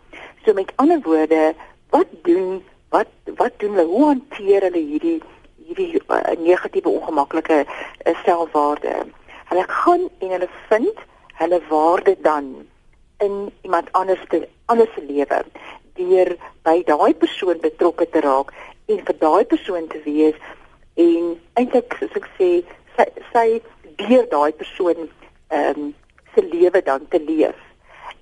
So 0.45 0.53
met 0.53 0.73
ander 0.77 1.01
woorde, 1.05 1.55
wat 1.91 2.09
doen 2.23 2.65
wat 2.91 3.11
wat 3.41 3.59
doen 3.63 3.77
hulle? 3.79 3.89
Hoe 3.89 4.07
hanteer 4.07 4.67
hulle 4.69 4.83
hierdie 4.93 5.21
hierdie 5.67 6.03
uh, 6.09 6.21
negatiewe 6.39 6.91
ongemaklike 6.99 7.63
uh, 7.65 8.15
selfwaarde? 8.25 8.95
Hulle 9.51 9.65
gaan 9.69 10.09
en 10.19 10.35
hulle 10.37 10.51
vind 10.69 11.07
hulle 11.41 11.61
waarde 11.69 12.17
dan 12.23 12.55
in 13.19 13.53
iemand 13.63 13.93
anders 13.93 14.25
te 14.29 14.49
anders 14.67 14.93
se 14.95 15.05
lewe 15.05 15.43
deur 15.99 16.35
by 16.65 16.83
daai 16.89 17.15
persoon 17.15 17.61
betrokke 17.61 18.07
te 18.11 18.21
raak 18.25 18.53
en 18.93 19.01
vir 19.07 19.17
daai 19.23 19.45
persoon 19.53 19.89
te 19.93 20.01
wees 20.05 20.37
en 21.05 21.33
eintlik 21.61 21.97
soos 21.99 22.19
ek 22.21 22.29
sê 22.37 22.51
sy 22.97 23.09
sy 23.33 23.47
deur 24.03 24.29
daai 24.35 24.53
persoon 24.63 25.09
ehm 25.51 25.83
um, 25.85 25.91
se 26.35 26.43
lewe 26.47 26.83
dan 26.87 27.07
te 27.11 27.19
leef. 27.19 27.57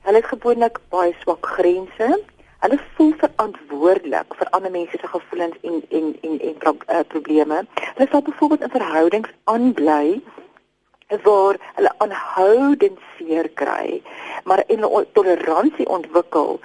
Hulle 0.07 0.21
het 0.23 0.31
gewoonlik 0.31 0.79
baie 0.89 1.13
swak 1.21 1.47
grense. 1.47 2.07
Hulle 2.59 2.79
voel 2.97 3.13
verantwoordelik 3.23 4.35
vir 4.41 4.51
ander 4.51 4.71
mense 4.71 4.99
se 5.01 5.09
gevoelens 5.09 5.57
en 5.63 5.83
en 5.89 6.17
en 6.21 6.41
en 6.41 6.57
pro, 6.59 6.77
uh, 6.89 7.01
probleme. 7.09 7.65
Hulle 7.95 8.09
sal 8.11 8.23
byvoorbeeld 8.23 8.67
in 8.67 8.77
verhoudings 8.77 9.35
aanbly 9.45 10.21
waar 11.23 11.57
hulle 11.75 11.93
aanhoudend 12.05 12.99
seer 13.17 13.49
kry, 13.49 14.03
maar 14.45 14.65
en 14.67 15.07
toleransie 15.13 15.89
ontwikkel 15.89 16.61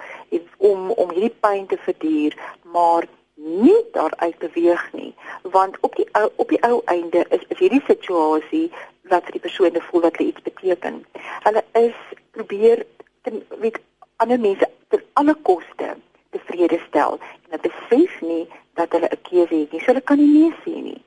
om 0.56 0.90
om 0.90 1.10
hierdie 1.10 1.36
pyn 1.40 1.66
te 1.66 1.78
verduur, 1.86 2.36
maar 2.62 3.06
nie 3.34 3.84
daaruit 3.92 4.38
beweeg 4.38 4.92
nie 4.92 5.14
want 5.42 5.76
op 5.80 5.96
die 5.96 6.08
ou 6.12 6.28
op 6.36 6.48
die 6.48 6.62
ou 6.62 6.80
einde 6.84 7.24
is 7.28 7.42
is 7.48 7.58
hierdie 7.58 7.82
situasie 7.86 8.70
wat 9.10 9.24
vir 9.24 9.36
die 9.36 9.42
persone 9.46 9.80
voel 9.88 10.00
dat 10.00 10.16
dit 10.18 10.26
iets 10.26 10.42
beteken. 10.42 11.02
Hulle 11.42 11.64
is 11.72 11.96
probeer 12.30 12.86
ten 13.22 13.42
weet 13.58 13.80
ander 14.16 14.40
mense 14.40 14.68
ter 14.88 15.04
alle 15.12 15.34
koste 15.42 15.96
tevrede 16.30 16.80
stel 16.86 17.18
en 17.18 17.50
hulle 17.50 17.62
besef 17.66 18.20
nie 18.20 18.46
dat 18.74 18.92
hulle 18.92 19.10
'n 19.10 19.22
keuse 19.22 19.54
het 19.54 19.54
nie. 19.54 19.68
So 19.84 19.92
hulle 19.92 20.00
kan 20.00 20.16
nie 20.16 20.32
nee 20.32 20.54
sê 20.64 20.74
nie. 20.80 21.00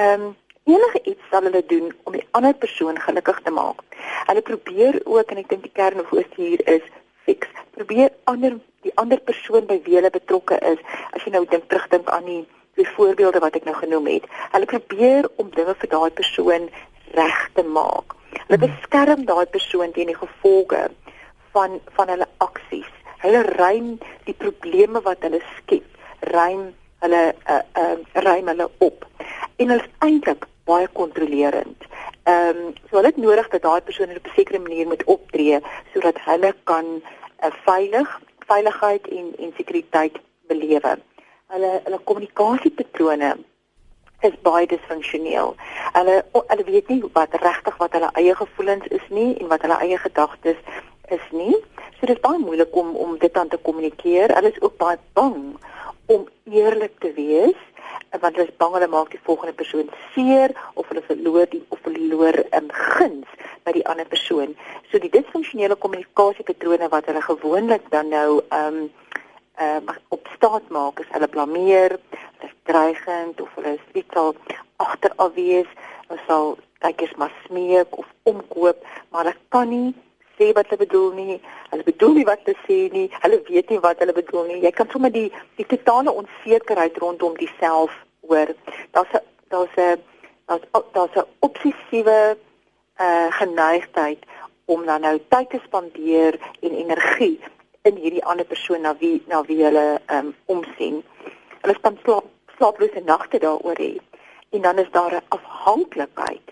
Ehm 0.00 0.22
um, 0.22 0.36
enige 0.64 1.00
iets 1.10 1.24
sal 1.30 1.44
hulle 1.44 1.60
doen 1.66 1.90
om 2.08 2.14
die 2.16 2.24
ander 2.38 2.54
persoon 2.54 3.00
gelukkig 3.06 3.40
te 3.44 3.50
maak. 3.50 3.82
Hulle 4.26 4.42
probeer 4.46 5.00
ook 5.04 5.30
en 5.30 5.40
ek 5.42 5.50
dink 5.50 5.66
die 5.66 5.74
kern 5.80 6.00
of 6.00 6.12
ooste 6.16 6.38
hier 6.40 6.62
is 6.74 6.86
fix. 7.26 7.50
Probeer 7.76 8.12
ander 8.32 8.56
die 8.86 8.94
ander 9.02 9.20
persoon 9.20 9.66
by 9.68 9.76
wie 9.84 9.98
hulle 9.98 10.10
betrokke 10.14 10.56
is. 10.72 10.80
As 11.12 11.26
jy 11.26 11.34
nou 11.34 11.44
dink 11.50 11.68
terugdink 11.68 12.08
aan 12.08 12.24
die 12.30 12.40
die 12.80 12.88
voorbeelde 12.88 13.42
wat 13.44 13.58
ek 13.58 13.68
nou 13.68 13.74
genoem 13.76 14.08
het. 14.08 14.26
Hulle 14.54 14.70
probeer 14.70 15.28
om 15.36 15.52
dinge 15.52 15.76
vir 15.82 15.92
daai 15.92 16.10
persoon 16.22 16.70
reg 17.18 17.40
te 17.58 17.64
maak. 17.68 18.16
Hulle 18.46 18.56
hmm. 18.56 18.68
beskerm 18.68 19.26
daai 19.28 19.46
persoon 19.52 19.92
teen 19.92 20.08
die 20.14 20.16
gevolge 20.16 20.86
van 21.52 21.80
van 21.98 22.14
hulle 22.14 22.28
aksies. 22.46 22.88
Hulle 23.26 23.44
ruim 23.60 23.98
die 24.24 24.34
probleme 24.34 25.04
wat 25.04 25.20
hulle 25.26 25.42
skep, 25.58 25.84
ruim 26.32 26.70
hulle 27.02 27.22
uh 27.54 27.62
uh 27.82 28.22
ruim 28.26 28.50
hulle 28.52 28.68
op. 28.78 29.06
En 29.56 29.68
hulle 29.68 29.82
is 29.82 29.90
eintlik 30.08 30.46
baie 30.64 30.88
kontrolerend. 30.92 31.88
Ehm 32.24 32.56
um, 32.56 32.74
so 32.88 32.96
hulle 32.96 33.10
het 33.10 33.16
nodig 33.16 33.48
dat 33.48 33.62
daai 33.62 33.80
persoon 33.80 34.16
op 34.16 34.26
'n 34.26 34.36
sekere 34.36 34.58
manier 34.58 34.86
moet 34.86 35.04
optree 35.04 35.60
sodat 35.94 36.18
hulle 36.24 36.54
kan 36.64 36.86
uh, 37.44 37.50
veilig 37.64 38.20
veiligheid 38.46 39.08
en 39.08 39.32
en 39.38 39.52
sekuriteit 39.56 40.18
belewe. 40.46 40.98
Hulle 41.46 41.80
hulle 41.84 41.98
kommunikasiepatrone 42.04 43.36
is 44.20 44.40
baie 44.42 44.66
disfunksioneel. 44.66 45.54
Hulle 45.92 46.24
hulle 46.32 46.64
weet 46.64 46.88
nie 46.88 47.02
wat 47.12 47.34
regtig 47.42 47.76
wat 47.76 47.92
hulle 47.92 48.10
eie 48.12 48.34
gevoelens 48.34 48.86
is 48.86 49.06
nie 49.08 49.36
en 49.36 49.46
wat 49.46 49.62
hulle 49.66 49.78
eie 49.86 49.98
gedagtes 49.98 50.60
is 51.08 51.26
nie. 51.30 51.56
So 51.98 52.06
dit 52.06 52.16
is 52.16 52.24
baie 52.28 52.38
moeilik 52.38 52.76
om 52.76 52.94
om 52.96 53.18
dit 53.18 53.36
aan 53.36 53.48
te 53.48 53.56
kommunikeer. 53.56 54.34
Hulle 54.34 54.52
is 54.54 54.60
ook 54.60 54.76
baie 54.76 54.98
bang 55.12 55.58
eerlik 56.52 56.98
te 57.00 57.12
wees 57.16 57.60
want 58.20 58.36
hulle 58.36 58.48
is 58.48 58.56
bang 58.60 58.74
hulle 58.76 58.88
maak 58.92 59.10
die 59.10 59.20
volgende 59.26 59.54
persoon 59.56 59.88
seer 60.14 60.52
of 60.74 60.88
hulle 60.90 61.02
verloor 61.06 61.48
die 61.52 61.62
of 61.74 61.80
verloor 61.86 62.36
um, 62.58 62.68
guns 62.70 63.28
by 63.64 63.72
die 63.76 63.84
ander 63.88 64.08
persoon. 64.08 64.56
So 64.90 65.00
die 65.00 65.12
disfunksionele 65.12 65.78
kommunikasiepatrone 65.80 66.90
wat 66.92 67.08
hulle 67.10 67.22
gewoonlik 67.24 67.88
dan 67.94 68.12
nou 68.12 68.42
ehm 68.50 68.82
um, 68.82 68.90
ehm 69.60 69.88
um, 69.88 69.96
op 70.16 70.28
staat 70.36 70.68
maak 70.74 71.00
is 71.00 71.10
hulle 71.12 71.28
blameer, 71.28 71.96
hulle 72.12 72.50
is 72.50 72.56
dreigend 72.68 73.40
of 73.40 73.48
hulle 73.56 73.74
is 73.78 74.00
iets 74.00 74.20
al 74.20 74.34
agteraf 74.84 75.34
wees, 75.36 75.68
hulle 76.08 76.22
sal 76.26 76.56
tydjies 76.84 77.12
maar 77.20 77.32
smeek 77.46 77.98
of 77.98 78.08
omkoop, 78.28 78.80
maar 79.10 79.24
hulle 79.24 79.36
kan 79.54 79.68
nie 79.68 79.92
sê 80.42 80.52
wat 80.52 80.66
hulle 80.68 80.84
bedoel 80.84 81.12
nie. 81.12 81.40
Hulle 81.70 81.84
bedoel 81.86 82.14
nie 82.18 82.26
wat 82.26 82.40
hulle 82.44 82.58
sê 82.66 82.78
nie. 82.92 83.08
Hulle 83.22 83.40
weet 83.48 83.70
nie 83.70 83.80
wat 83.86 83.98
hulle 84.02 84.14
bedoel 84.16 84.48
nie. 84.50 84.60
Jy 84.66 84.72
kan 84.78 84.90
sommer 84.92 85.12
die 85.14 85.28
die 85.58 85.66
totale 85.66 86.14
onsekerheid 86.22 86.98
rondom 86.98 87.36
diself 87.38 87.94
hoor. 88.28 88.54
Daar's 88.94 89.12
'n 89.14 89.22
daar's 89.48 89.76
'n 89.76 90.00
daar's 90.46 90.66
daar's 90.92 91.16
'n 91.16 91.28
obsessiewe 91.40 92.36
uh 93.00 93.28
geneigtheid 93.40 94.20
om 94.64 94.86
dan 94.86 95.00
nou 95.00 95.18
tyd 95.28 95.50
te 95.50 95.60
spandeer 95.64 96.38
en 96.60 96.72
energie 96.84 97.40
in 97.82 97.96
hierdie 97.96 98.24
ander 98.24 98.44
persoon 98.44 98.80
na 98.80 98.94
wie 98.98 99.22
na 99.26 99.42
wie 99.42 99.64
hulle 99.64 100.00
um 100.16 100.34
omsien. 100.46 101.02
Hulle 101.62 101.80
kan 101.80 101.98
slaap 102.04 102.26
slaaplose 102.56 103.00
nagte 103.04 103.38
daaroor 103.38 103.78
hê. 103.78 103.96
En 104.50 104.60
dan 104.62 104.78
is 104.78 104.90
daar 104.90 105.14
'n 105.14 105.24
afhanklikheid 105.28 106.48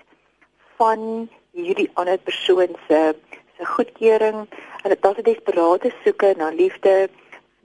van 0.76 1.28
hierdie 1.52 1.90
ander 1.94 2.18
persoon 2.18 2.76
se 2.88 3.14
se 3.60 3.66
goedkeuring. 3.66 4.48
Hulle 4.82 4.96
daar's 5.00 5.18
'n 5.18 5.22
desperate 5.22 5.92
soeke 6.04 6.34
na 6.36 6.48
liefde, 6.48 7.08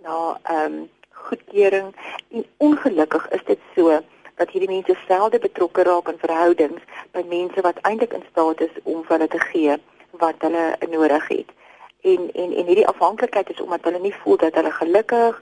na 0.04 0.40
um 0.52 0.90
goedkeuring 1.12 1.96
en 2.32 2.46
ongelukkig 2.58 3.30
is 3.30 3.44
dit 3.46 3.60
so 3.76 4.00
dat 4.36 4.50
hierdie 4.50 4.70
mense 4.70 4.96
selde 5.08 5.40
betrokke 5.40 5.84
raak 5.84 6.08
in 6.08 6.18
verhoudings 6.20 6.82
by 7.12 7.24
mense 7.28 7.62
wat 7.62 7.80
eintlik 7.82 8.14
in 8.14 8.26
staat 8.32 8.62
is 8.62 8.76
om 8.84 9.04
vir 9.04 9.18
hulle 9.18 9.28
te 9.28 9.40
gee 9.40 9.78
wat 10.12 10.36
hulle 10.40 10.66
nodig 10.90 11.28
het. 11.28 11.50
En 12.02 12.30
en 12.34 12.52
en 12.60 12.66
hierdie 12.66 12.88
afhanklikheid 12.88 13.50
is 13.50 13.62
omdat 13.62 13.84
hulle 13.84 14.00
nie 14.00 14.16
voel 14.24 14.38
dat 14.38 14.56
hulle 14.56 14.72
gelukkig 14.72 15.42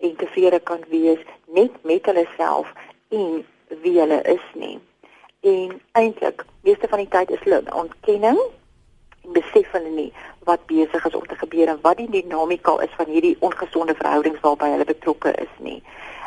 en 0.00 0.16
tevrede 0.16 0.60
kan 0.60 0.84
wees 0.88 1.22
net 1.46 1.72
met 1.82 2.06
hulle 2.06 2.26
self 2.36 2.72
en 3.08 3.46
wie 3.82 3.98
hulle 3.98 4.22
is 4.22 4.46
nie. 4.54 4.78
En 5.40 5.80
eintlik, 5.92 6.44
meeste 6.60 6.88
van 6.88 6.98
die 6.98 7.08
tyd 7.08 7.30
is 7.30 7.42
hulle 7.48 7.74
ontkenning 7.74 8.38
en 8.38 8.65
besef 9.32 9.70
hulle 9.72 9.90
nie 9.90 10.12
wat 10.44 10.66
besig 10.66 11.06
is 11.06 11.14
om 11.14 11.26
te 11.26 11.36
gebeur 11.36 11.68
en 11.68 11.78
wat 11.82 11.96
die 11.96 12.10
dinamika 12.10 12.76
is 12.82 12.94
van 12.96 13.06
hierdie 13.06 13.36
ongesonde 13.40 13.94
verhoudings 13.94 14.40
waarby 14.40 14.70
hulle 14.70 14.84
betrokke 14.84 15.32
is 15.42 15.54
nie. 15.58 15.82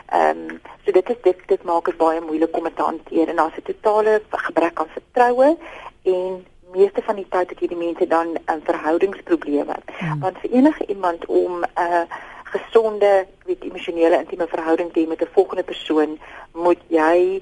Ehm 0.10 0.38
um, 0.50 0.62
so 0.86 0.91
dit 0.91 1.10
is 1.10 1.22
dit 1.24 1.44
dit 1.48 1.63
maak 1.63 1.86
dit 1.86 1.98
baie 1.98 2.22
moeilik 2.22 2.58
om 2.58 2.63
dit 2.63 2.75
te 2.75 2.82
hanteer 2.82 3.27
en 3.27 3.36
daar's 3.36 3.58
'n 3.58 3.68
totale 3.72 4.22
gebrek 4.32 4.79
aan 4.79 4.96
vertroue 4.96 5.58
en 6.03 6.46
meeste 6.74 7.01
van 7.01 7.15
die 7.15 7.27
tyd 7.29 7.50
het 7.50 7.60
hierdie 7.60 7.77
mense 7.77 8.08
dan 8.08 8.27
um, 8.46 8.62
verhoudingsprobleme. 8.63 9.75
Hmm. 9.98 10.20
Want 10.20 10.38
vir 10.38 10.51
enige 10.51 10.86
iemand 10.86 11.25
om 11.25 11.60
'n 11.60 11.65
uh, 11.79 12.01
gesonde, 12.44 13.25
weet 13.46 13.63
emosionele 13.63 14.18
intieme 14.18 14.48
verhouding 14.48 14.94
te 14.94 15.00
hê 15.00 15.08
met 15.08 15.22
'n 15.22 15.34
volgende 15.34 15.63
persoon, 15.63 16.20
moet 16.53 16.82
jy 16.88 17.41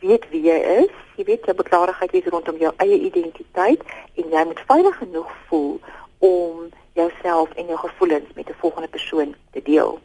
weet 0.00 0.28
wie 0.30 0.42
jy 0.42 0.58
is, 0.84 0.92
jy 1.16 1.24
weet 1.24 1.46
jy 1.46 1.54
beklarigheid 1.54 2.12
wees 2.12 2.28
rondom 2.32 2.56
jou 2.56 2.72
eie 2.76 2.98
identiteit 2.98 3.82
en 4.14 4.30
jy 4.30 4.44
moet 4.44 4.60
veilig 4.66 4.96
genoeg 4.96 5.32
voel 5.48 5.80
om 6.18 6.68
jouself 6.98 7.52
en 7.56 7.66
jou 7.66 7.78
gevoelens 7.78 8.34
met 8.34 8.48
'n 8.48 8.60
volgende 8.60 8.88
persoon 8.88 9.34
te 9.52 9.62
deel. 9.64 9.98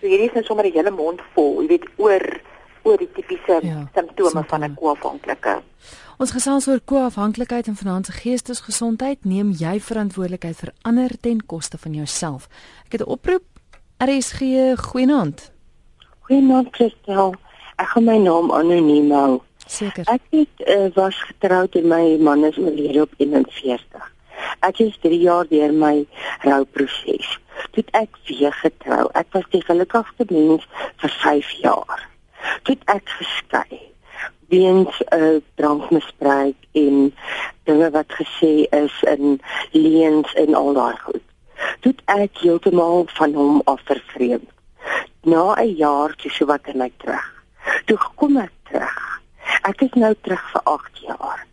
So 0.00 0.06
hierdie 0.06 0.28
is 0.28 0.34
net 0.34 0.44
sommer 0.44 0.64
'n 0.66 0.72
hele 0.72 0.90
mond 0.90 1.20
vol, 1.34 1.62
jy 1.62 1.68
weet 1.68 1.86
oor 1.96 2.40
oor 2.82 2.96
die 2.96 3.12
tipiese 3.12 3.58
ja, 3.62 3.88
simptome 3.94 4.44
van 4.44 4.64
'n 4.64 4.74
koafhanklike. 4.74 5.62
Ons 6.18 6.30
gesels 6.30 6.68
oor 6.68 6.80
koafhanklikheid 6.80 7.66
en 7.66 7.76
finansiële 7.76 8.18
geestesgesondheid. 8.18 9.24
Neem 9.24 9.50
jy 9.50 9.80
verantwoordelikheid 9.80 10.56
vir 10.56 10.72
ander 10.82 11.10
ten 11.20 11.46
koste 11.46 11.78
van 11.78 11.94
jouself? 11.94 12.48
Ek 12.86 12.92
het 12.92 13.00
'n 13.00 13.10
oproep. 13.10 13.44
RSG 13.98 14.40
Goeienaand. 14.76 15.52
Goeienaand 16.20 16.68
Christel. 16.70 17.34
Ek 17.78 17.92
gaan 17.94 18.08
my 18.08 18.16
naam 18.18 18.48
anoniem 18.50 19.10
hou. 19.14 19.34
Seker. 19.70 20.06
Ek 20.10 20.22
het 20.34 20.62
uh, 20.66 20.88
was 20.96 21.18
getroud 21.28 21.76
en 21.78 21.84
my 21.86 22.16
man 22.18 22.44
is 22.44 22.58
oorlede 22.58 23.04
op 23.04 23.12
41. 23.22 24.08
Ek 24.66 24.80
is 24.82 24.96
3 25.04 25.18
jaar 25.22 25.46
deur 25.46 25.74
my 25.74 26.06
rouproses. 26.42 27.28
Toe 27.76 27.84
ek 28.00 28.18
weer 28.26 28.56
getrou. 28.62 29.04
Ek 29.14 29.30
was 29.36 29.46
die 29.54 29.62
gelukkigste 29.62 30.26
mens 30.32 30.66
vir 31.04 31.14
5 31.20 31.52
jaar. 31.62 32.02
Toe 32.66 32.74
ek 32.90 33.14
geskei 33.20 33.78
weens 34.50 34.98
'n 34.98 35.22
uh, 35.22 35.38
drankmisbruik 35.54 36.58
en 36.72 37.14
dinge 37.62 37.90
wat 37.94 38.10
gesê 38.18 38.66
is 38.82 39.02
in 39.14 39.40
leuns 39.70 40.34
en 40.34 40.54
al 40.54 40.72
daai 40.72 40.98
goed. 41.06 41.26
Toe 41.80 41.94
ek 42.10 42.42
heeltemal 42.42 43.06
van 43.06 43.34
hom 43.34 43.62
af 43.64 43.80
vervreem. 43.86 44.48
Na 45.22 45.54
'n 45.54 45.74
jaar 45.76 46.16
toe 46.16 46.30
so 46.30 46.46
wat 46.46 46.66
in 46.66 46.78
my 46.78 46.90
terug. 46.96 47.37
Toe 47.86 47.98
kom 48.20 48.36
ek 48.40 48.52
terug. 48.70 48.98
Ek 49.68 49.82
is 49.86 49.94
nou 49.94 50.14
terug 50.22 50.44
vir 50.52 50.62
8 50.74 51.02
jaar. 51.06 51.44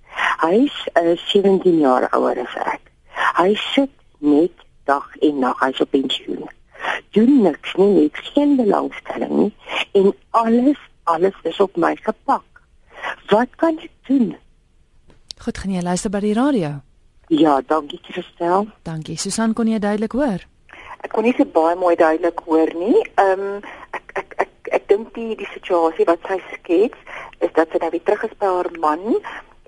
Hy's 0.43 0.75
uh, 0.99 1.15
17 1.31 1.79
jaar 1.79 2.07
ouer 2.15 2.39
as 2.43 2.55
ek. 2.65 2.91
Hy 3.39 3.53
sit 3.73 3.91
net 4.19 4.65
dag 4.85 5.07
en 5.21 5.39
nag 5.39 5.59
hy's 5.63 5.81
op 5.83 5.91
pensioen. 5.95 6.45
Doen 7.15 7.41
niks 7.43 7.73
nie, 7.79 7.91
net 8.01 8.19
geen 8.31 8.55
belangstelling 8.59 9.33
nie 9.39 9.53
en 9.95 10.11
alles 10.29 10.81
alles 11.03 11.37
is 11.43 11.59
op 11.59 11.75
my 11.77 11.95
gepak. 12.01 12.61
Wat 13.29 13.49
kan 13.61 13.77
ek 13.77 13.93
doen? 14.09 14.33
Goed, 15.37 15.57
gaan 15.57 15.75
jy 15.75 15.83
luister 15.85 16.09
by 16.09 16.21
die 16.23 16.33
radio? 16.33 16.79
Ja, 17.27 17.59
dankie 17.61 17.99
Christel. 18.05 18.67
Dankie. 18.85 19.17
Susan, 19.17 19.53
kon 19.53 19.69
jy 19.69 19.79
duidelik 19.81 20.13
hoor? 20.17 20.45
Ek 21.05 21.13
kon 21.13 21.25
nie 21.25 21.33
so 21.37 21.45
baie 21.45 21.75
mooi 21.77 21.93
duidelik 21.99 22.41
hoor 22.47 22.71
nie. 22.77 23.01
Ehm 23.21 23.47
um, 23.47 23.73
ek 24.71 24.87
dink 24.87 25.13
die 25.17 25.35
die 25.35 25.49
situasie 25.53 26.07
wat 26.09 26.23
sy 26.29 26.39
skets 26.53 26.97
is 27.39 27.53
dat 27.53 27.69
sy 27.71 27.81
nou 27.83 27.91
weer 27.93 28.07
terug 28.07 28.23
is 28.29 28.39
by 28.39 28.49
haar 28.57 28.71
man 28.79 29.05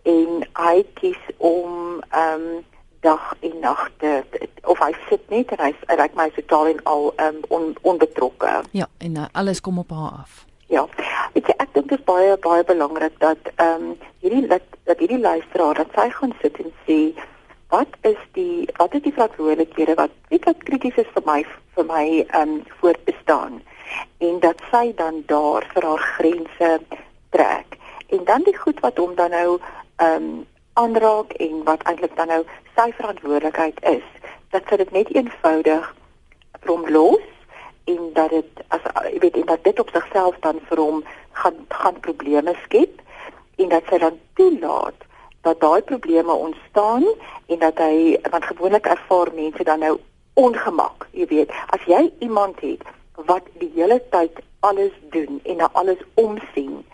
en 0.08 0.44
hy 0.64 0.76
kies 1.00 1.22
om 1.38 2.02
ehm 2.10 2.50
um, 2.50 2.66
dag 3.06 3.34
en 3.46 3.60
nag 3.62 3.90
te 4.02 4.24
of 4.64 4.80
hy 4.82 4.92
sit 5.10 5.30
net 5.30 5.52
en 5.54 5.62
hy 5.68 5.98
lyk 6.00 6.16
my 6.18 6.28
totaal 6.36 6.72
en 6.72 6.80
al 6.90 7.12
um, 7.24 7.38
on, 7.54 7.68
onbetrokke. 7.82 8.54
Ja, 8.72 8.88
en 8.98 9.20
uh, 9.22 9.28
alles 9.32 9.62
kom 9.62 9.78
op 9.80 9.94
haar 9.94 10.24
af. 10.24 10.46
Ja. 10.68 10.88
Weet 11.34 11.48
jy, 11.48 11.56
ek 11.64 11.74
dink 11.76 11.92
dit 11.92 12.00
is 12.00 12.06
baie 12.10 12.36
baie 12.44 12.66
belangrik 12.68 13.16
dat 13.24 13.52
ehm 13.56 13.92
um, 13.92 13.96
hierdie 14.24 14.48
dat, 14.50 14.66
dat 14.90 15.00
hierdie 15.00 15.22
luisteraar 15.22 15.84
dat 15.84 15.94
sy 15.96 16.10
gaan 16.18 16.34
sit 16.42 16.60
en 16.64 16.74
sê 16.88 17.00
wat 17.70 17.96
is 18.08 18.20
die 18.36 18.68
wat 18.80 18.94
is 18.96 19.04
die 19.06 19.14
verantwoordelikhede 19.14 19.96
wat 20.00 20.14
weet 20.34 20.46
wat 20.50 20.68
krities 20.70 21.00
is 21.04 21.10
vir 21.16 21.26
my 21.30 21.40
vir 21.78 21.88
my 21.94 22.06
ehm 22.26 22.42
um, 22.42 22.62
voortbestaan 22.82 23.62
en 24.18 24.40
dat 24.40 24.62
sy 24.72 24.94
dan 24.96 25.24
daar 25.26 25.68
vir 25.74 25.84
haar 25.84 26.06
grense 26.18 26.80
trek. 27.30 27.78
En 28.08 28.24
dan 28.24 28.44
die 28.44 28.58
goed 28.58 28.80
wat 28.80 28.98
hom 28.98 29.16
dan 29.16 29.30
nou 29.30 29.60
ehm 29.98 30.24
um, 30.24 30.46
aanraak 30.78 31.32
en 31.42 31.64
wat 31.64 31.82
eintlik 31.90 32.16
dan 32.16 32.28
nou 32.28 32.44
sy 32.76 32.92
verantwoordelikheid 33.00 33.80
is 33.90 34.06
dat 34.54 34.68
sy 34.70 34.78
dit 34.82 34.92
net 34.92 35.10
eenvoudig 35.16 35.88
vir 36.62 36.72
hom 36.72 36.86
los 36.94 37.26
en 37.94 38.12
dat 38.14 38.30
dit 38.36 38.62
as 38.76 38.86
jy 39.08 39.22
weet 39.24 39.40
en 39.42 39.48
dat 39.52 39.64
dit 39.66 39.80
op 39.82 39.90
sigself 39.96 40.38
dan 40.46 40.62
vir 40.70 40.82
hom 40.84 41.02
gaan 41.42 41.58
gaan 41.82 41.98
probleme 42.06 42.54
skep 42.66 43.02
en 43.58 43.74
dat 43.74 43.90
sy 43.90 43.98
dan 44.04 44.20
toelaat 44.40 45.08
dat 45.48 45.60
daai 45.64 45.82
probleme 45.82 46.34
ontstaan 46.34 47.08
en 47.48 47.60
dat 47.64 47.82
hy 47.82 48.20
want 48.30 48.46
gewoonlik 48.52 48.86
ervaar 48.94 49.34
mense 49.34 49.64
dan 49.64 49.80
nou 49.80 49.96
ongemak 50.38 51.08
jy 51.12 51.26
weet. 51.32 51.54
As 51.74 51.82
jy 51.90 52.12
iemand 52.20 52.62
het 52.62 52.84
wat 53.26 53.44
die 53.58 53.72
hele 53.76 54.02
tyd 54.10 54.32
alles 54.60 54.92
doen 55.10 55.40
en 55.44 55.56
na 55.56 55.70
alles 55.72 56.02
omsien 56.14 56.86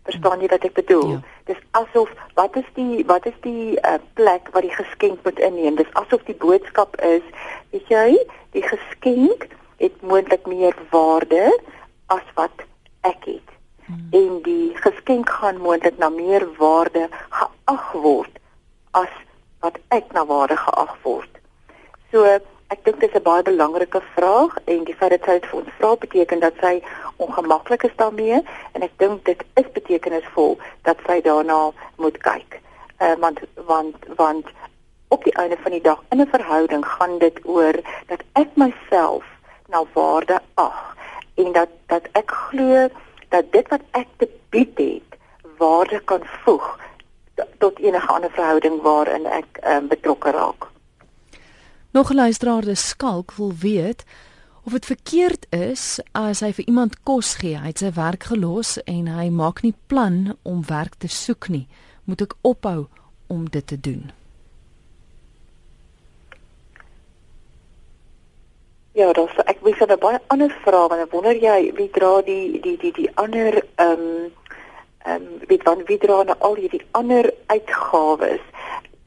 Verstaan 0.06 0.40
jy 0.40 0.48
wat 0.48 0.64
ek 0.64 0.72
bedoel? 0.72 1.10
Ja. 1.10 1.20
Dis 1.44 1.62
asof 1.70 2.10
wat 2.34 2.56
is 2.56 2.68
die 2.74 3.04
wat 3.06 3.26
is 3.26 3.38
die 3.40 3.76
uh, 3.80 3.98
plek 4.14 4.48
wat 4.54 4.62
die 4.62 4.74
geskenk 4.74 5.24
moet 5.24 5.38
inneem? 5.38 5.76
Dis 5.76 5.92
asof 5.92 6.22
die 6.24 6.38
boodskap 6.38 6.96
is, 7.00 7.22
weet 7.70 7.88
jy, 7.88 8.08
die 8.50 8.62
geskenk 8.62 9.48
het 9.82 10.02
moontlik 10.02 10.46
meer 10.46 10.74
waarde 10.90 11.50
as 12.06 12.26
wat 12.34 12.64
ek 13.00 13.24
het. 13.24 13.50
Hmm. 13.86 14.08
En 14.10 14.42
die 14.42 14.72
geskenk 14.74 15.30
gaan 15.30 15.60
moontlik 15.60 15.98
na 15.98 16.08
meer 16.08 16.46
waarde 16.58 17.08
geag 17.30 17.92
word 17.92 18.38
as 18.90 19.12
wat 19.60 19.78
ek 19.88 20.12
na 20.12 20.24
waarde 20.26 20.56
geag 20.56 20.96
word. 21.02 21.32
So 22.10 22.38
ek 22.74 22.84
dink 22.84 23.00
dit 23.00 23.10
is 23.10 23.16
'n 23.18 23.22
baie 23.22 23.42
belangrike 23.42 24.00
vraag 24.14 24.56
en 24.64 24.84
die 24.84 24.94
feit 24.94 25.10
dat 25.10 25.24
sy 25.24 25.34
dit 25.38 25.46
vir 25.50 25.58
ons 25.58 25.74
vra 25.78 25.90
beteken 26.04 26.40
dat 26.40 26.54
sy 26.60 26.82
ongemaklik 27.16 27.82
is 27.88 27.96
daarmee 27.96 28.42
en 28.72 28.82
ek 28.82 28.94
dink 29.02 29.24
dit 29.24 29.44
is 29.54 29.68
betekenisvol 29.78 30.58
dat 30.82 30.98
sy 31.06 31.20
daarna 31.20 31.72
moet 31.96 32.18
kyk. 32.18 32.60
Uh, 33.00 33.14
want 33.22 33.40
want 33.54 33.96
want 34.16 34.46
op 35.08 35.24
die 35.24 35.36
einde 35.42 35.56
van 35.62 35.72
die 35.72 35.80
dag 35.80 36.02
in 36.10 36.20
'n 36.20 36.34
verhouding 36.34 36.86
gaan 36.86 37.18
dit 37.18 37.38
oor 37.44 37.76
dat 38.06 38.22
ek 38.32 38.48
myself 38.54 39.24
na 39.68 39.84
waarde 39.92 40.40
ag 40.54 40.96
en 41.34 41.52
dat 41.52 41.68
dat 41.86 42.08
ek 42.12 42.30
glo 42.30 42.88
dat 43.28 43.52
dit 43.52 43.68
wat 43.68 43.82
ek 43.90 44.08
te 44.16 44.28
bied 44.50 44.78
het 44.78 45.18
waarde 45.58 46.00
kan 46.04 46.22
voeg 46.44 46.78
tot 47.58 47.78
enige 47.78 48.12
ander 48.12 48.30
verhouding 48.30 48.82
waarin 48.82 49.26
ek 49.26 49.60
um, 49.64 49.88
betrokke 49.88 50.30
raak. 50.30 50.75
Nog 51.90 52.10
'n 52.10 52.14
luisteraar, 52.14 52.64
dis 52.64 52.88
skalk 52.88 53.32
wil 53.32 53.52
weet 53.60 54.04
of 54.64 54.72
dit 54.72 54.86
verkeerd 54.86 55.46
is 55.50 56.00
as 56.12 56.40
hy 56.40 56.52
vir 56.52 56.66
iemand 56.66 57.02
kos 57.02 57.34
gee. 57.34 57.58
Hy 57.58 57.66
het 57.66 57.78
sy 57.78 57.92
werk 57.94 58.24
gelos 58.24 58.82
en 58.84 59.06
hy 59.06 59.28
maak 59.30 59.62
nie 59.62 59.74
plan 59.86 60.36
om 60.42 60.66
werk 60.66 60.94
te 60.98 61.08
soek 61.08 61.48
nie. 61.48 61.66
Moet 62.04 62.20
ek 62.20 62.34
ophou 62.42 62.86
om 63.26 63.50
dit 63.50 63.66
te 63.66 63.80
doen? 63.80 64.10
Ja, 68.92 69.12
dan 69.12 69.28
so 69.28 69.42
ek 69.44 69.58
wens 69.60 69.80
'n 69.80 69.98
baie 70.00 70.18
ander 70.26 70.50
vraag 70.64 70.90
en 70.90 71.00
ek 71.04 71.12
wonder 71.12 71.36
jy 71.36 71.72
wie 71.76 71.90
dra 71.90 72.22
die 72.22 72.60
die 72.60 72.76
die 72.76 72.92
die 72.92 73.10
ander 73.14 73.62
ehm 73.76 73.90
um, 74.00 74.32
ehm 75.04 75.22
um, 75.22 75.40
wie 75.48 75.60
van 75.62 75.82
wie 75.86 75.98
dra 75.98 76.22
nou 76.22 76.36
al 76.38 76.54
hierdie 76.54 76.86
ander 76.90 77.34
uitgawes? 77.46 78.40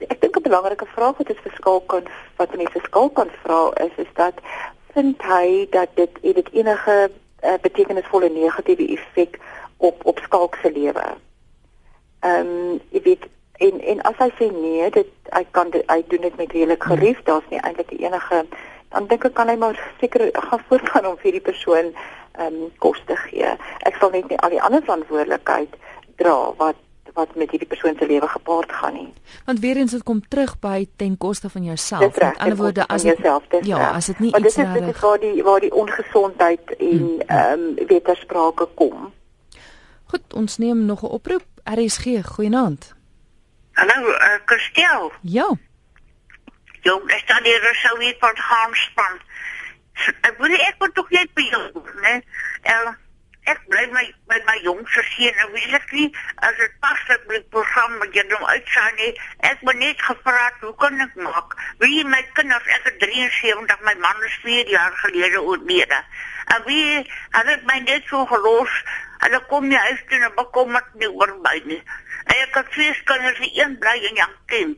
Ek 0.08 0.22
dink 0.22 0.38
'n 0.38 0.42
belangrike 0.42 0.86
vraag 0.86 1.18
wat 1.18 1.28
dit 1.28 1.40
verskil 1.44 1.80
kan 1.92 2.04
wat 2.36 2.56
mense 2.56 2.72
verskil 2.72 3.10
kan 3.10 3.30
vra 3.44 3.72
is 3.86 3.96
is 3.96 4.12
dat 4.14 4.34
vind 4.94 5.22
hy 5.22 5.68
dat 5.70 5.90
dit 5.96 6.22
dit 6.22 6.50
enige 6.52 7.12
uh, 7.44 7.58
betekenisvolle 7.62 8.30
negatiewe 8.30 8.88
effek 8.96 9.40
op 9.78 10.06
op 10.06 10.20
skalk 10.20 10.56
se 10.62 10.72
lewe. 10.72 11.06
Ehm 12.20 12.48
um, 12.48 12.80
jy 12.90 13.02
weet 13.02 13.28
en 13.58 13.82
en 13.82 14.02
as 14.02 14.18
hy 14.18 14.32
sê 14.40 14.52
nee, 14.52 14.90
dit 14.90 15.12
hy 15.36 15.46
kan 15.52 15.70
dit, 15.70 15.84
hy 15.92 16.04
doen 16.08 16.22
dit 16.22 16.36
met 16.36 16.52
redelik 16.52 16.84
gerief, 16.84 17.24
daar's 17.24 17.50
nie 17.50 17.60
eintlik 17.60 17.92
enige 17.92 18.46
dan 18.90 19.08
dink 19.08 19.26
ek 19.26 19.34
kan 19.38 19.50
hy 19.52 19.56
maar 19.56 19.78
seker 20.00 20.30
gaan 20.34 20.64
voortgaan 20.68 21.06
om 21.06 21.18
vir 21.22 21.38
die 21.38 21.46
persoon 21.52 21.94
ehm 22.40 22.46
um, 22.56 22.70
kos 22.80 23.02
te 23.06 23.16
gee. 23.28 23.56
Ek 23.88 23.98
sal 24.00 24.14
net 24.16 24.30
nie 24.30 24.40
al 24.40 24.54
die 24.54 24.62
ander 24.62 24.82
verantwoordelikheid 24.86 25.76
dra 26.22 26.38
wat 26.58 26.80
wat 27.20 27.36
met 27.36 27.52
hierdie 27.52 27.68
persoon 27.68 27.96
se 28.00 28.08
lewe 28.08 28.28
gepaard 28.28 28.72
gaan 28.72 28.94
nie. 28.94 29.14
Want 29.46 29.60
weer 29.60 29.78
eens 29.78 29.92
dit 29.96 30.04
kom 30.08 30.22
terug 30.28 30.56
by 30.64 30.88
ten 30.96 31.18
koste 31.18 31.50
van 31.50 31.64
jouself. 31.64 32.16
Met 32.16 32.38
ander 32.38 32.58
woorde 32.58 32.88
as 32.88 33.06
jy 33.08 33.16
self 33.22 33.48
dis 33.54 33.68
ja, 33.68 33.80
ja, 33.84 33.92
as 34.00 34.12
dit 34.12 34.20
nie 34.20 34.34
iets 34.34 34.58
is 34.58 34.60
dit 34.74 34.90
is 34.94 35.00
waar 35.06 35.20
die 35.20 35.44
waar 35.44 35.64
die 35.64 35.74
ongesondheid 35.84 36.76
en 36.78 36.98
hmm. 36.98 37.22
ehm 37.28 37.66
um, 37.68 37.88
wetersprake 37.88 38.70
kom. 38.76 39.10
Goed, 40.10 40.34
ons 40.34 40.58
neem 40.58 40.86
nog 40.86 41.04
'n 41.04 41.14
oproep. 41.20 41.46
RSG, 41.64 42.26
goeienaand. 42.26 42.96
Hallo, 43.72 44.10
uh, 44.10 44.40
Christel. 44.46 45.12
Ja. 45.22 45.50
Jong, 46.82 47.12
ek 47.12 47.22
staan 47.24 47.44
hier 47.44 47.76
so 47.84 47.98
weer 47.98 48.16
van 48.20 48.38
gaan 48.38 48.74
span. 48.74 49.20
Ek 50.22 50.36
wil 50.38 50.52
ek 50.56 50.76
moet 50.80 50.94
tog 50.96 51.10
net 51.10 51.34
by 51.34 51.46
jou, 51.52 51.84
né? 52.02 52.22
El 52.62 52.96
ek 53.52 53.62
bly 53.72 53.86
my 53.94 54.06
met 54.32 54.46
my 54.48 54.58
jongste 54.64 55.04
seun 55.12 55.44
en 55.44 55.52
weet 55.56 55.76
ek 55.80 55.92
nie 55.98 56.08
as 56.48 56.58
dit 56.60 56.76
pas 56.84 57.06
met 57.10 57.28
die 57.34 57.44
program 57.56 57.98
wat 58.02 58.16
jy 58.16 58.26
nou 58.30 58.42
uitsaai 58.46 58.92
nie. 59.02 59.12
Ek 59.52 59.62
moet 59.68 59.80
net 59.82 60.02
gevra 60.08 60.50
hoe 60.62 60.74
kan 60.82 61.00
ek 61.06 61.16
maak? 61.16 61.56
Wie 61.84 62.04
my 62.06 62.22
kinders 62.38 62.74
ek 62.78 62.92
is 62.92 62.98
73, 63.06 63.86
my 63.88 63.96
man 64.04 64.26
is 64.28 64.36
4 64.44 64.70
jaar 64.70 64.98
gelede 65.04 65.42
oorlede. 65.42 66.04
En 66.56 66.66
wie 66.66 67.06
het 67.32 67.66
my 67.70 67.80
net 67.86 68.06
so 68.10 68.26
gelos? 68.26 68.84
En 69.20 69.32
dan 69.32 69.46
kom 69.48 69.72
jy 69.72 69.78
uit 69.78 70.14
en 70.18 70.32
bekom 70.36 70.76
ek 70.80 70.94
nie 71.02 71.10
oor 71.12 71.34
by 71.44 71.58
nie. 71.66 71.82
En 72.26 72.36
ek 72.46 72.62
het 72.62 72.78
vier 72.78 73.02
kinders, 73.10 73.42
een 73.54 73.76
bly 73.82 73.98
in 74.10 74.22
Jankem. 74.22 74.78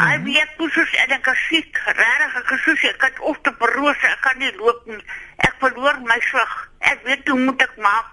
Hy 0.00 0.16
-hmm. 0.16 0.24
weet 0.24 0.52
presies 0.56 0.92
en 1.02 1.10
ek 1.18 1.26
is 1.32 1.40
siek, 1.48 1.80
regtig 1.86 2.36
ek 2.40 2.50
is 2.56 2.62
siek, 2.80 2.94
ek 2.94 3.02
het 3.08 3.20
osteoporose, 3.20 4.06
ek 4.06 4.20
kan 4.26 4.38
nie 4.38 4.52
loop 4.56 4.86
nie. 4.86 5.04
Ek 5.36 5.54
verloor 5.58 6.00
my 6.00 6.20
sig. 6.20 6.52
Ek 6.78 7.00
weet 7.04 7.28
hoe 7.28 7.38
moet 7.38 7.62
ek 7.62 7.76
maak? 7.76 8.08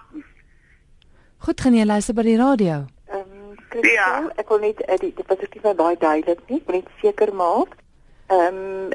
Goed, 1.38 1.60
gaan 1.60 1.74
jy 1.74 1.84
luister 1.84 2.14
by 2.14 2.22
die 2.22 2.36
radio? 2.36 2.84
Ehm 3.08 3.20
um, 3.20 3.82
ja. 3.84 4.08
ek 4.36 4.48
wil 4.48 4.58
net 4.58 4.80
uh, 4.88 4.96
die 5.00 5.12
die 5.14 5.24
perspektief 5.24 5.62
baie 5.62 5.96
duidelik 5.96 6.40
nie, 6.48 6.62
net 6.66 6.86
seker 7.00 7.32
maak. 7.34 7.76
Ehm 8.26 8.56
um, 8.56 8.90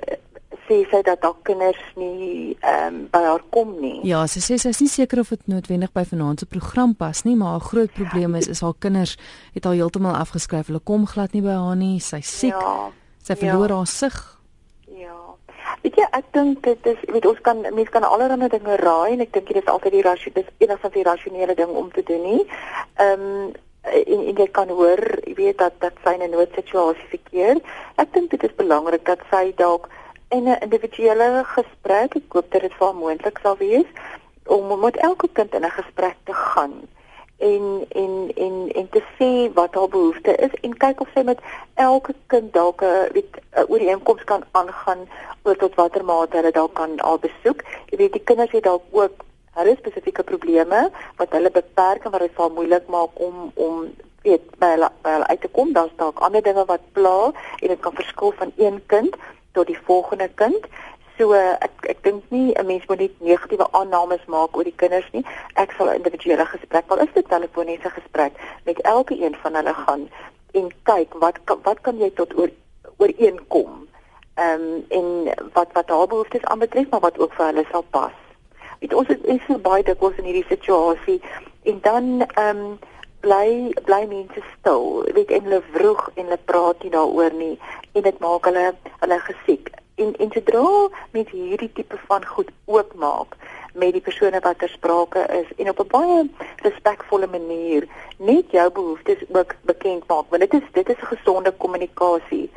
sê 0.68 0.84
sy 0.92 1.02
dat 1.06 1.24
haar 1.26 1.40
kinders 1.48 1.82
nie 2.00 2.56
ehm 2.62 2.88
um, 2.88 3.00
by 3.12 3.22
haar 3.26 3.44
kom 3.54 3.74
nie. 3.82 4.00
Ja, 4.08 4.24
sy 4.28 4.42
sê 4.44 4.58
sy 4.62 4.72
is 4.74 4.82
nie 4.84 4.92
seker 4.92 5.24
of 5.24 5.34
dit 5.34 5.48
noodwendig 5.52 5.92
by 5.96 6.06
vanaand 6.08 6.44
se 6.44 6.46
program 6.50 6.96
pas 6.96 7.24
nie, 7.28 7.36
maar 7.40 7.58
haar 7.58 7.68
groot 7.72 7.94
probleem 7.94 8.36
is 8.40 8.48
is 8.48 8.62
haar 8.62 8.78
kinders 8.80 9.18
het 9.54 9.66
haar 9.66 9.76
heeltemal 9.80 10.16
afgeskryf. 10.16 10.70
Hulle 10.72 10.84
kom 10.84 11.08
glad 11.08 11.34
nie 11.34 11.44
by 11.46 11.58
haar 11.58 11.76
nie. 11.80 12.00
Sy's 12.00 12.32
siek. 12.40 12.56
Ja, 12.56 12.92
sy 13.24 13.36
verloor 13.36 13.70
ja. 13.70 13.82
haar 13.82 13.88
sig. 13.88 14.20
Ja. 15.00 15.20
Weet 15.84 16.00
jy, 16.00 16.08
ek 16.20 16.32
dink 16.32 16.64
dit 16.64 16.88
is 16.94 17.04
weet 17.12 17.28
ons 17.28 17.42
kan 17.44 17.60
mense 17.62 17.92
kan 17.92 18.08
allerlei 18.08 18.50
dinge 18.52 18.80
raai 18.80 19.18
en 19.18 19.26
ek 19.28 19.36
dink 19.36 19.52
dit 19.52 19.62
is 19.64 19.72
altyd 19.72 20.00
die 20.00 20.08
rasionele 20.08 20.44
dis 20.44 20.66
enigstens 20.68 20.96
die 20.96 21.08
rasionele 21.08 21.56
ding 21.60 21.76
om 21.76 21.92
te 21.92 22.04
doen 22.08 22.26
nie. 22.32 22.42
Ehm 23.04 23.30
um, 23.30 23.54
en 23.84 24.20
en 24.30 24.38
jy 24.40 24.48
kan 24.56 24.70
hoor, 24.72 25.02
jy 25.28 25.34
weet 25.36 25.58
dat 25.60 25.74
dat 25.84 25.98
sy 26.04 26.14
in 26.16 26.24
'n 26.24 26.32
noodsituasie 26.32 27.10
verkeer. 27.10 27.60
Ek 27.98 28.14
dink 28.14 28.32
dit 28.32 28.44
is 28.44 28.56
belangrik 28.56 29.06
dat 29.06 29.20
sy 29.32 29.52
dalk 29.56 29.90
en 30.36 30.44
'n 30.44 30.62
individuele 30.66 31.44
gesprek. 31.56 32.16
Ek 32.16 32.34
hoop 32.36 32.52
dit 32.52 32.64
is 32.64 32.78
wel 32.80 32.94
moontlik 32.94 33.40
sal 33.42 33.58
wees 33.58 33.90
om 34.46 34.80
met 34.80 34.98
elke 34.98 35.28
kind 35.38 35.54
in 35.54 35.66
'n 35.66 35.80
gesprek 35.80 36.16
te 36.24 36.34
gaan 36.34 36.74
en 37.38 37.86
en 37.90 38.32
en 38.36 38.56
en 38.80 38.90
te 38.90 39.04
sê 39.18 39.54
wat 39.54 39.76
haar 39.76 39.88
behoefte 39.88 40.36
is 40.36 40.54
en 40.62 40.78
kyk 40.78 41.02
of 41.02 41.10
sy 41.14 41.24
met 41.24 41.40
elke 41.74 42.14
kind 42.28 42.54
dalk 42.54 42.82
'n 42.82 43.12
weet 43.14 43.34
'n 43.36 43.66
ooreenkoms 43.68 44.24
kan 44.24 44.44
aangaan 44.52 45.02
oor 45.44 45.56
tot 45.56 45.76
watter 45.76 46.06
mate 46.06 46.38
hulle 46.38 46.52
dalk 46.52 46.74
kan 46.74 47.00
al 47.00 47.20
besoek. 47.20 47.60
Jy 47.90 47.98
weet 47.98 48.14
die 48.14 48.24
kinders 48.24 48.52
het 48.52 48.64
dalk 48.64 48.84
ook 48.92 49.16
hulle 49.54 49.76
spesifieke 49.76 50.24
probleme 50.24 50.92
wat 51.16 51.32
hulle 51.32 51.52
beperk 51.52 52.06
en 52.06 52.12
wat 52.12 52.20
dit 52.20 52.36
vir 52.36 52.52
moeilik 52.52 52.88
maak 52.88 53.10
om 53.14 53.52
om 53.54 53.76
weet 54.22 54.46
by 54.58 54.70
hulle, 54.76 54.90
by 55.02 55.10
hulle 55.10 55.28
uit 55.28 55.42
te 55.42 55.48
kom. 55.48 55.74
Daar's 55.74 55.96
dalk 55.96 56.20
ander 56.20 56.42
dinge 56.42 56.66
wat 56.66 56.92
pla 56.92 57.32
en 57.60 57.68
dit 57.68 57.80
kan 57.80 57.96
verskil 57.96 58.32
van 58.32 58.52
een 58.58 58.84
kind 58.86 59.16
tot 59.54 59.68
die 59.68 59.80
volgende 59.86 60.30
kind. 60.36 60.68
So 61.18 61.34
ek 61.38 61.86
ek 61.94 62.04
dink 62.04 62.24
nie 62.30 62.54
'n 62.54 62.66
mens 62.66 62.86
moet 62.88 63.00
net 63.00 63.22
negatiewe 63.22 63.68
aannames 63.72 64.26
maak 64.26 64.58
oor 64.58 64.64
die 64.64 64.80
kinders 64.82 65.10
nie. 65.12 65.26
Ek 65.56 65.72
sal 65.78 65.90
'n 65.90 65.96
individuele 66.02 66.46
gesprek, 66.46 66.86
al 66.88 67.04
is 67.06 67.14
dit 67.14 67.30
telefoniese 67.30 67.90
gesprek 67.90 68.34
met 68.66 68.82
elke 68.82 69.16
een 69.26 69.36
van 69.36 69.56
hulle 69.56 69.74
gaan 69.74 70.10
en 70.54 70.72
kyk 70.84 71.14
wat 71.14 71.38
wat 71.64 71.82
kan 71.82 71.98
jy 71.98 72.10
tot 72.10 72.38
oor 72.38 72.50
ooreenkom. 72.98 73.88
Ehm 74.36 74.62
um, 74.62 74.86
en 74.90 75.08
wat 75.54 75.70
wat 75.74 75.90
haar 75.90 76.08
behoeftes 76.08 76.44
aanbetref, 76.44 76.90
maar 76.90 77.00
wat 77.00 77.20
ook 77.20 77.34
vir 77.34 77.46
hulle 77.46 77.66
sal 77.72 77.86
pas. 77.90 78.16
Weet 78.80 78.94
ons 78.94 79.08
is 79.08 79.46
so 79.48 79.58
baie 79.58 79.84
dikwels 79.84 80.18
in 80.18 80.24
hierdie 80.24 80.50
situasie 80.50 81.22
en 81.64 81.80
dan 81.82 82.26
ehm 82.34 82.58
um, 82.58 82.80
bly 83.26 83.72
bly 83.88 84.04
mense 84.12 84.44
stil. 84.58 85.04
Weet 85.16 85.32
en 85.32 85.48
hulle 85.48 85.62
vroeg 85.72 86.04
en 86.14 86.28
hulle 86.28 86.42
praat 86.52 86.84
nie 86.84 86.92
daaroor 86.92 87.34
nie 87.40 87.56
en 87.94 88.06
dit 88.08 88.20
maak 88.20 88.46
hulle 88.50 88.66
hulle 89.00 89.20
gesiek. 89.30 89.72
En 89.96 90.16
en 90.26 90.32
sodra 90.36 90.70
mense 91.16 91.36
hierdie 91.36 91.72
tipe 91.80 92.00
van 92.08 92.26
goed 92.36 92.52
oopmaak 92.66 93.38
met 93.74 93.94
die 93.94 94.02
persone 94.02 94.40
wat 94.40 94.60
ter 94.60 94.70
sprake 94.70 95.22
is 95.42 95.50
en 95.58 95.70
op 95.70 95.80
'n 95.80 95.88
baie 95.88 96.30
respekvolle 96.66 97.28
manier 97.28 97.88
net 98.18 98.52
jou 98.52 98.72
behoeftes 98.72 99.22
ook 99.32 99.56
bekend 99.62 100.08
maak 100.08 100.26
want 100.30 100.42
dit 100.42 100.54
is 100.54 100.68
dit 100.72 100.90
is 100.90 101.02
'n 101.02 101.16
gesonde 101.16 101.52
kommunikasie 101.58 102.52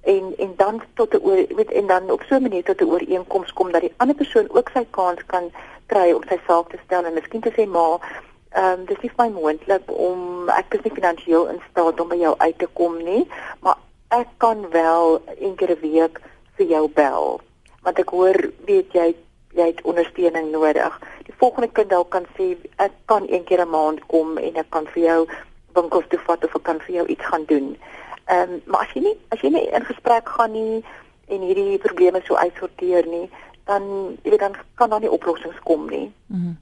en 0.00 0.34
en 0.36 0.52
dan 0.56 0.82
tot 0.94 1.14
'n 1.14 1.22
weet 1.56 1.72
en 1.72 1.86
dan 1.86 2.10
op 2.10 2.22
so 2.22 2.34
'n 2.36 2.42
manier 2.42 2.64
tot 2.64 2.80
'n 2.80 2.90
ooreenkoms 2.94 3.52
kom 3.52 3.72
dat 3.72 3.80
die 3.80 3.94
ander 3.96 4.16
persoon 4.16 4.48
ook 4.50 4.68
sy 4.72 4.86
kans 4.90 5.26
kan 5.26 5.50
kry 5.86 6.12
om 6.12 6.22
sy 6.28 6.38
saak 6.46 6.68
te 6.68 6.78
stel 6.84 7.04
en 7.04 7.14
miskien 7.14 7.40
te 7.40 7.52
sê 7.56 7.68
maar 7.68 8.22
Ehm 8.50 8.80
um, 8.80 8.84
dis 8.88 9.00
nie 9.02 9.10
my 9.16 9.28
moontlik 9.28 9.90
om 9.92 10.48
ek 10.48 10.78
is 10.78 10.84
nie 10.84 10.94
finansiëel 10.96 11.50
in 11.52 11.58
staat 11.70 12.00
om 12.00 12.08
by 12.08 12.16
jou 12.16 12.34
uit 12.38 12.58
te 12.58 12.68
kom 12.80 12.94
nie, 13.04 13.26
maar 13.60 13.76
ek 14.16 14.30
kan 14.40 14.62
wel 14.72 15.20
een 15.36 15.54
keer 15.54 15.74
'n 15.76 15.80
week 15.80 16.20
vir 16.56 16.66
jou 16.66 16.88
bel. 16.88 17.40
Want 17.82 17.98
ek 17.98 18.08
hoor 18.08 18.38
weet 18.64 18.92
jy 18.92 19.14
jy 19.52 19.66
het 19.66 19.82
ondersteuning 19.82 20.50
nodig. 20.50 21.00
Die 21.26 21.34
volgende 21.36 21.68
kind 21.72 21.90
dalk 21.90 22.10
kan 22.10 22.26
sê 22.36 22.56
ek 22.76 22.92
kan 23.04 23.28
een 23.28 23.44
keer 23.44 23.60
'n 23.60 23.70
maand 23.70 24.00
kom 24.06 24.38
en 24.38 24.56
ek 24.56 24.70
kan 24.70 24.86
vir 24.86 25.02
jou 25.02 25.28
winkels 25.74 26.08
toe 26.08 26.18
vat 26.18 26.44
of 26.44 26.54
ek 26.54 26.62
kan 26.62 26.80
vir 26.80 26.94
jou 26.94 27.06
iets 27.06 27.26
gaan 27.26 27.44
doen. 27.44 27.76
Ehm 28.24 28.52
um, 28.52 28.62
maar 28.64 28.80
as 28.80 28.92
jy 28.94 29.00
nie 29.00 29.18
as 29.28 29.40
jy 29.40 29.50
nie 29.50 29.68
in 29.68 29.84
gesprek 29.84 30.28
gaan 30.28 30.52
nie 30.52 30.84
en 31.28 31.40
hierdie 31.40 31.78
probleme 31.78 32.20
so 32.24 32.34
uitsorteer 32.34 33.06
nie, 33.06 33.30
dan 33.64 33.82
jy 34.22 34.30
weet 34.30 34.40
dan 34.40 34.56
kan 34.74 34.90
daar 34.90 35.00
nie 35.00 35.10
oplossings 35.10 35.60
kom 35.64 35.88
nie. 35.90 36.12
Mm 36.26 36.56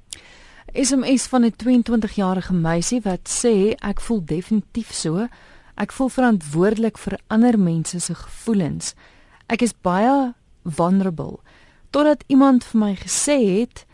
SMS 0.76 1.26
van 1.26 1.44
'n 1.44 1.54
22-jarige 1.56 2.52
meisie 2.52 3.00
wat 3.00 3.28
sê 3.44 3.74
ek 3.78 4.00
voel 4.00 4.24
definitief 4.24 4.92
so. 4.92 5.28
Ek 5.74 5.92
voel 5.92 6.08
verantwoordelik 6.08 6.98
vir 6.98 7.18
ander 7.26 7.58
mense 7.58 8.00
se 8.00 8.14
gevoelens. 8.14 8.94
Ek 9.46 9.62
is 9.62 9.74
baie 9.80 10.34
vulnerable 10.64 11.38
totdat 11.90 12.24
iemand 12.26 12.64
vir 12.64 12.80
my 12.80 12.94
gesê 12.94 13.60
het 13.60 13.86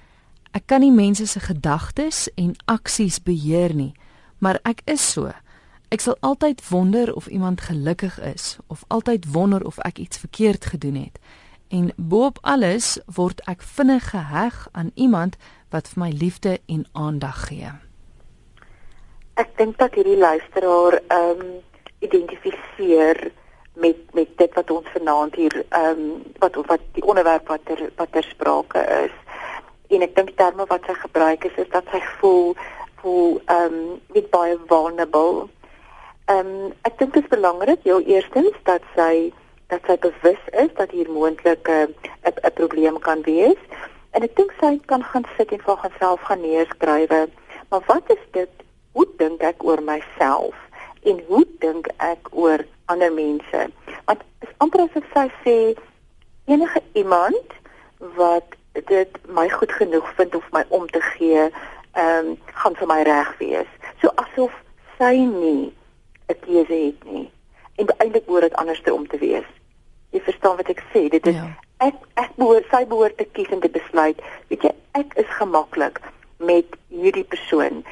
ek 0.51 0.66
kan 0.66 0.81
nie 0.81 0.92
mense 0.92 1.27
se 1.27 1.40
gedagtes 1.40 2.29
en 2.35 2.55
aksies 2.64 3.23
beheer 3.23 3.75
nie, 3.75 3.95
maar 4.38 4.59
ek 4.64 4.83
is 4.85 5.12
so. 5.12 5.33
Ek 5.88 6.01
sal 6.01 6.16
altyd 6.21 6.68
wonder 6.68 7.14
of 7.14 7.27
iemand 7.27 7.61
gelukkig 7.61 8.21
is 8.21 8.59
of 8.66 8.85
altyd 8.88 9.27
wonder 9.33 9.64
of 9.64 9.79
ek 9.79 9.99
iets 9.99 10.16
verkeerd 10.16 10.64
gedoen 10.64 10.95
het. 10.95 11.18
En 11.68 11.92
boop 11.97 12.38
alles 12.40 12.99
word 13.07 13.40
ek 13.47 13.62
vinnig 13.62 14.11
geheg 14.11 14.68
aan 14.73 14.90
iemand 14.95 15.37
wat 15.73 15.89
vir 15.93 16.03
my 16.05 16.11
liefde 16.11 16.59
en 16.67 16.85
aandag 16.93 17.47
gee. 17.49 17.71
Ek 19.41 19.57
dink 19.57 19.79
dat 19.81 19.95
hierdie 19.97 20.19
luisteraar 20.21 21.01
ehm 21.09 21.41
um, 21.41 21.61
identifiseer 22.03 23.31
met 23.75 23.97
met 24.13 24.29
dit 24.37 24.55
wat 24.55 24.71
ons 24.71 24.89
vanaand 24.93 25.35
hier 25.35 25.65
ehm 25.69 26.01
um, 26.05 26.23
wat 26.39 26.57
wat 26.67 26.85
die 26.99 27.05
onderwerp 27.05 27.49
wat 27.49 27.65
ter 27.65 27.91
wat 27.97 28.13
ter 28.13 28.27
sprake 28.29 28.85
is. 29.05 29.15
En 29.89 30.05
ek 30.05 30.15
dink 30.17 30.33
die 30.33 30.41
terme 30.41 30.67
wat 30.69 30.85
sy 30.87 30.97
gebruik 31.01 31.45
is 31.45 31.57
is 31.65 31.71
dat 31.73 31.89
sy 31.93 32.01
voel 32.21 32.55
voel 33.03 33.41
ehm 33.47 33.79
um, 33.79 34.01
net 34.15 34.31
baie 34.31 34.59
vulnerable. 34.67 35.49
Ehm 36.27 36.53
um, 36.53 36.73
ek 36.89 36.99
dink 36.99 37.15
dit 37.15 37.25
is 37.25 37.33
belangrik 37.33 37.89
jou 37.89 38.03
eerstens 38.05 38.59
dat 38.69 38.85
sy 38.97 39.33
dat 39.73 39.81
sy 39.89 39.97
bewus 40.05 40.43
is 40.61 40.73
dat 40.77 40.91
hier 40.91 41.09
moontlik 41.11 41.69
'n 41.69 41.95
'n 42.29 42.53
probleem 42.61 42.99
kan 42.99 43.23
wees 43.23 43.61
Ek 44.12 44.35
dink 44.37 44.51
sy 44.61 44.77
kan 44.90 45.01
gaan 45.09 45.25
sit 45.38 45.53
en 45.57 45.61
vir 45.64 45.79
haarself 45.81 46.25
gaan 46.29 46.42
neerskrywe. 46.44 47.20
Maar 47.72 47.85
wat 47.87 48.11
is 48.12 48.25
dit? 48.37 48.51
Hoe 48.92 49.07
dink 49.16 49.40
ek 49.40 49.64
oor 49.64 49.81
myself? 49.81 50.59
En 51.09 51.22
hoe 51.29 51.46
dink 51.64 51.88
ek 51.96 52.29
oor 52.37 52.61
ander 52.92 53.12
mense? 53.12 53.62
Want 54.05 54.27
is 54.44 54.53
amper 54.61 54.85
asof 54.85 55.09
sy 55.14 55.25
sê 55.44 55.57
enige 56.44 56.83
iemand 56.92 57.57
wat 58.20 58.53
dit 58.92 59.16
my 59.33 59.48
goed 59.48 59.72
genoeg 59.81 60.12
vind 60.20 60.37
of 60.37 60.53
my 60.53 60.64
om 60.68 60.85
te 60.92 61.01
gee, 61.14 61.48
ehm 61.96 62.33
um, 62.35 62.37
gaan 62.61 62.77
vir 62.77 62.92
my 62.92 63.01
reg 63.09 63.33
wees. 63.40 63.72
So 64.05 64.12
asof 64.20 64.53
sy 65.01 65.25
nie 65.25 65.72
'n 66.29 66.37
keuse 66.44 66.79
het 66.85 67.05
nie. 67.09 67.31
En 67.81 67.88
eintlik 67.96 68.29
behoort 68.29 68.51
dit 68.51 68.61
anderste 68.61 68.92
om 68.92 69.09
te 69.09 69.18
wees. 69.18 69.48
Jy 70.12 70.20
verstaan 70.20 70.57
wat 70.57 70.68
ek 70.68 70.85
sê? 70.92 71.09
Dit 71.09 71.27
is 71.27 71.35
ja 71.35 71.48
ek 71.83 71.97
ek 72.21 72.35
behoort 72.38 72.68
sy 72.71 72.85
behoort 72.90 73.16
te 73.18 73.27
kies 73.37 73.51
en 73.55 73.62
te 73.62 73.71
besluit 73.77 74.21
weet 74.51 74.66
jy 74.68 74.73
ek 74.99 75.16
is 75.23 75.31
gemaklik 75.38 75.99
met 76.51 76.77
hierdie 76.90 77.27
persoon. 77.35 77.83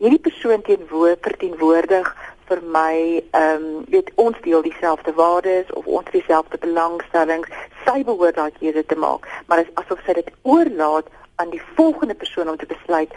Hierdie 0.00 0.22
persoon 0.28 0.64
teenwoordig 0.64 1.20
verteenwoordig 1.26 2.08
vir 2.48 2.60
my 2.76 2.96
ehm 3.40 3.66
um, 3.66 3.84
weet 3.92 4.10
ons 4.24 4.40
deel 4.46 4.64
dieselfde 4.64 5.12
waardes 5.20 5.72
of 5.80 5.86
ons 5.98 6.10
dieselfde 6.16 6.60
belangstellings. 6.64 7.52
Sy 7.84 8.00
behoort 8.08 8.40
daai 8.40 8.52
keuse 8.58 8.84
te 8.88 8.98
maak 9.06 9.28
maar 9.46 9.62
dit 9.62 9.72
is 9.72 9.78
asof 9.84 10.04
sy 10.06 10.16
dit 10.20 10.34
oorlaat 10.42 11.08
aan 11.42 11.50
die 11.52 11.64
volgende 11.76 12.14
persoon 12.14 12.52
om 12.52 12.60
te 12.60 12.70
besluit 12.70 13.12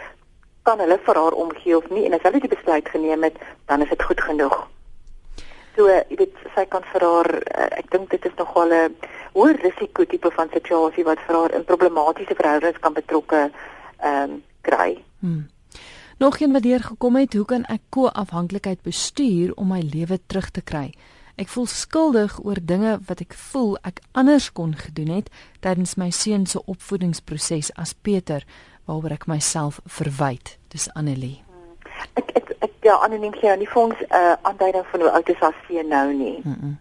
kan 0.68 0.80
hulle 0.84 0.98
vir 1.04 1.20
haar 1.22 1.36
omgee 1.44 1.76
of 1.76 1.86
nie? 1.88 2.04
En 2.04 2.16
as 2.16 2.24
hulle 2.26 2.44
die 2.44 2.56
besluit 2.56 2.88
geneem 2.96 3.24
het 3.24 3.38
dan 3.70 3.84
is 3.84 3.94
dit 3.94 4.10
goed 4.10 4.20
genoeg 4.20 4.58
So, 5.78 5.86
jy 5.86 6.16
weet, 6.18 6.38
sy 6.56 6.64
kan 6.66 6.82
vir 6.90 7.04
haar 7.06 7.28
uh, 7.38 7.66
ek 7.78 7.92
dink 7.92 8.10
dit 8.10 8.24
is 8.26 8.34
nogal 8.34 8.72
'n 8.74 8.96
hoë 9.36 9.52
risiko 9.62 10.02
tipe 10.10 10.30
van 10.34 10.50
situasie 10.50 11.04
wat 11.06 11.22
vir 11.26 11.36
haar 11.38 11.54
in 11.54 11.64
problematiese 11.68 12.34
verhoudings 12.34 12.82
kan 12.82 12.96
betrokke 12.98 13.44
ehm 13.46 14.24
um, 14.24 14.42
kry. 14.66 14.98
Hmm. 15.22 15.46
Nog 16.18 16.40
een 16.40 16.52
wat 16.52 16.62
deur 16.62 16.82
gekom 16.82 17.16
het, 17.16 17.34
hoe 17.34 17.44
kan 17.44 17.64
ek 17.70 17.80
ko-afhanklikheid 17.94 18.82
bestuur 18.82 19.54
om 19.54 19.68
my 19.70 19.80
lewe 19.80 20.18
terug 20.26 20.50
te 20.50 20.60
kry? 20.60 20.90
Ek 21.38 21.48
voel 21.48 21.66
skuldig 21.70 22.40
oor 22.42 22.58
dinge 22.58 22.98
wat 23.06 23.20
ek 23.22 23.34
voel 23.34 23.78
ek 23.86 24.02
anders 24.12 24.50
kon 24.52 24.74
gedoen 24.74 25.14
het 25.14 25.30
tydens 25.62 25.94
my 25.94 26.10
seun 26.10 26.46
se 26.46 26.58
opvoedingsproses 26.66 27.70
as 27.78 27.94
Peter 27.94 28.42
waaroor 28.84 29.14
ek 29.14 29.30
myself 29.30 29.78
verwyd. 29.86 30.58
Dis 30.74 30.90
Annelie. 30.98 31.47
Ja, 32.88 32.96
anoniem 33.04 33.34
gee 33.36 33.56
nie 33.60 33.68
vir 33.68 33.82
ons 33.82 33.98
'n 34.00 34.14
uh, 34.16 34.36
aanduiding 34.48 34.86
van 34.90 35.00
hoe 35.00 35.10
oud 35.10 35.28
is 35.28 35.40
haar 35.44 35.56
seun 35.66 35.88
nou 35.88 36.12
nie. 36.12 36.40
Mm 36.44 36.56
-mm. 36.60 36.78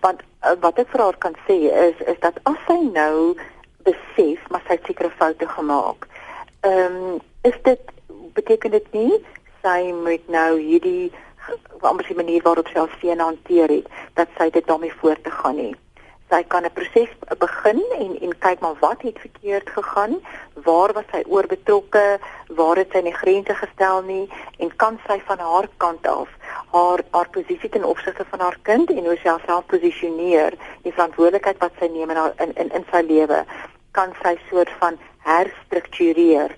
Want 0.00 0.20
uh, 0.44 0.56
wat 0.60 0.78
ek 0.78 0.88
vir 0.92 1.00
haar 1.00 1.18
kan 1.24 1.34
sê 1.46 1.56
is 1.88 1.98
is 2.12 2.20
dat 2.20 2.36
as 2.42 2.60
sy 2.68 2.78
nou 2.92 3.36
besef 3.88 4.48
maar 4.48 4.62
sy 4.66 4.72
het 4.78 4.86
sekere 4.86 5.10
foute 5.10 5.48
gemaak. 5.48 6.06
Ehm 6.60 6.96
um, 6.96 7.20
is 7.42 7.58
dit 7.62 7.80
beteken 8.32 8.70
dit 8.70 8.92
nie 8.92 9.24
sy 9.62 9.92
moet 10.04 10.28
nou 10.28 10.58
hierdie 10.60 11.12
amper 11.80 12.06
die 12.06 12.20
manier 12.22 12.42
waarop 12.42 12.68
sy 12.68 12.78
haar 12.78 12.96
seun 13.00 13.20
hanteer 13.20 13.68
het 13.68 13.86
dat 14.14 14.28
sy 14.38 14.50
dit 14.50 14.66
daarmee 14.66 14.94
voort 15.00 15.24
te 15.24 15.30
gaan 15.30 15.56
nie 15.56 15.74
sy 16.30 16.42
kan 16.48 16.64
'n 16.64 16.72
proses 16.72 17.10
begin 17.38 17.82
en 17.98 18.12
en 18.20 18.38
kyk 18.38 18.60
maar 18.60 18.76
wat 18.80 19.02
het 19.02 19.18
verkeerd 19.18 19.70
gegaan, 19.70 20.20
waar 20.54 20.92
was 20.92 21.08
sy 21.12 21.22
oor 21.26 21.46
betrokke, 21.46 22.18
waar 22.48 22.76
het 22.76 22.90
sy 22.92 23.00
nie 23.02 23.14
grense 23.22 23.54
gestel 23.54 24.02
nie 24.02 24.28
en 24.58 24.76
kan 24.76 24.98
sy 25.06 25.20
van 25.26 25.38
haar 25.38 25.68
kant 25.76 26.06
af 26.06 26.28
haar 26.72 27.00
haar 27.10 27.28
posisie 27.28 27.68
ten 27.68 27.84
opsigte 27.84 28.24
van 28.30 28.40
haar 28.40 28.58
kind 28.62 28.90
en 28.90 29.04
hoe 29.04 29.16
sy 29.16 29.28
haarself 29.28 29.66
posisioneer, 29.66 30.54
die 30.82 30.92
verantwoordelikheid 30.92 31.58
wat 31.58 31.72
sy 31.78 31.88
neem 31.90 32.10
in 32.10 32.16
haar, 32.16 32.34
in 32.38 32.54
in, 32.54 32.70
in 32.70 32.86
sy 32.92 33.02
lewe, 33.06 33.44
kan 33.92 34.14
sy 34.22 34.36
soort 34.48 34.70
van 34.78 34.98
herstruktureer 35.26 36.54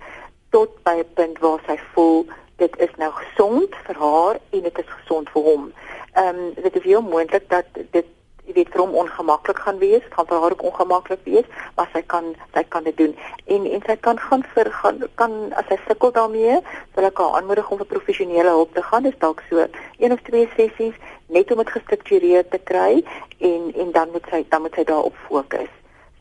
tot 0.51 0.83
by 0.85 0.97
'n 1.01 1.13
punt 1.15 1.39
waar 1.39 1.61
sy 1.67 1.79
voel 1.95 2.27
dit 2.57 2.79
is 2.79 2.93
nou 2.97 3.11
gesond 3.13 3.77
vir 3.87 3.97
haar 3.97 4.39
en 4.51 4.63
dit 4.63 4.79
is 4.79 4.91
gesond 5.01 5.31
vir 5.35 5.43
hom. 5.43 5.73
Ehm 6.13 6.29
um, 6.29 6.55
dit 6.55 6.77
is 6.77 6.83
heel 6.83 7.03
moontlik 7.03 7.49
dat 7.49 7.67
dit 7.91 8.07
jy 8.47 8.55
weet 8.57 8.73
vir 8.75 8.83
hom 8.83 8.95
ongemaklik 9.03 9.59
gaan 9.65 9.79
wees, 9.79 10.05
gaan 10.11 10.27
vir 10.27 10.41
haar 10.43 10.55
ook 10.55 10.65
ongemaklik 10.71 11.21
wees, 11.25 11.47
maar 11.77 11.89
sy 11.93 12.03
kan 12.15 12.33
sy 12.55 12.63
kan 12.75 12.85
dit 12.85 12.97
doen. 12.99 13.15
En 13.47 13.67
en 13.67 13.85
sy 13.87 13.97
kan 14.07 14.19
gaan 14.19 14.43
vir 14.55 14.71
gaan 14.81 15.03
kan 15.21 15.37
as 15.61 15.69
sy 15.71 15.79
sukkel 15.87 16.13
daarmee, 16.17 16.59
sal 16.95 17.09
ek 17.09 17.23
haar 17.23 17.39
aanmoedig 17.39 17.71
om 17.71 17.81
vir 17.83 17.91
professionele 17.95 18.55
hulp 18.57 18.75
te 18.75 18.83
gaan. 18.89 19.07
Dis 19.07 19.19
dalk 19.23 19.43
so 19.49 19.67
een 19.99 20.13
of 20.13 20.23
twee 20.29 20.49
sessies 20.57 20.99
net 21.33 21.53
om 21.53 21.63
dit 21.63 21.75
gestruktureer 21.77 22.49
te 22.49 22.59
kry 22.59 23.05
en 23.39 23.71
en 23.85 23.93
dan 23.93 24.11
moet 24.13 24.27
sy 24.31 24.45
dan 24.49 24.67
moet 24.67 24.75
sy 24.75 24.85
daarop 24.91 25.17
fokus. 25.29 25.71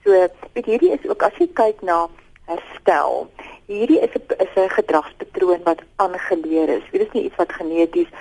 So 0.03 0.27
weet 0.53 0.65
hierdie 0.65 0.93
is 0.97 1.07
ook 1.09 1.23
as 1.25 1.37
jy 1.41 1.49
kyk 1.57 1.81
na 1.85 2.05
herstel. 2.49 3.27
Hierdie 3.67 3.99
is 4.05 4.13
'n 4.13 4.23
is 4.45 4.53
'n 4.55 4.69
gedragspatroon 4.77 5.63
wat 5.63 5.81
aangeleer 5.95 6.69
is. 6.69 6.85
Dit 6.91 7.01
is 7.01 7.13
nie 7.13 7.25
iets 7.25 7.35
wat 7.35 7.51
geneties 7.53 8.11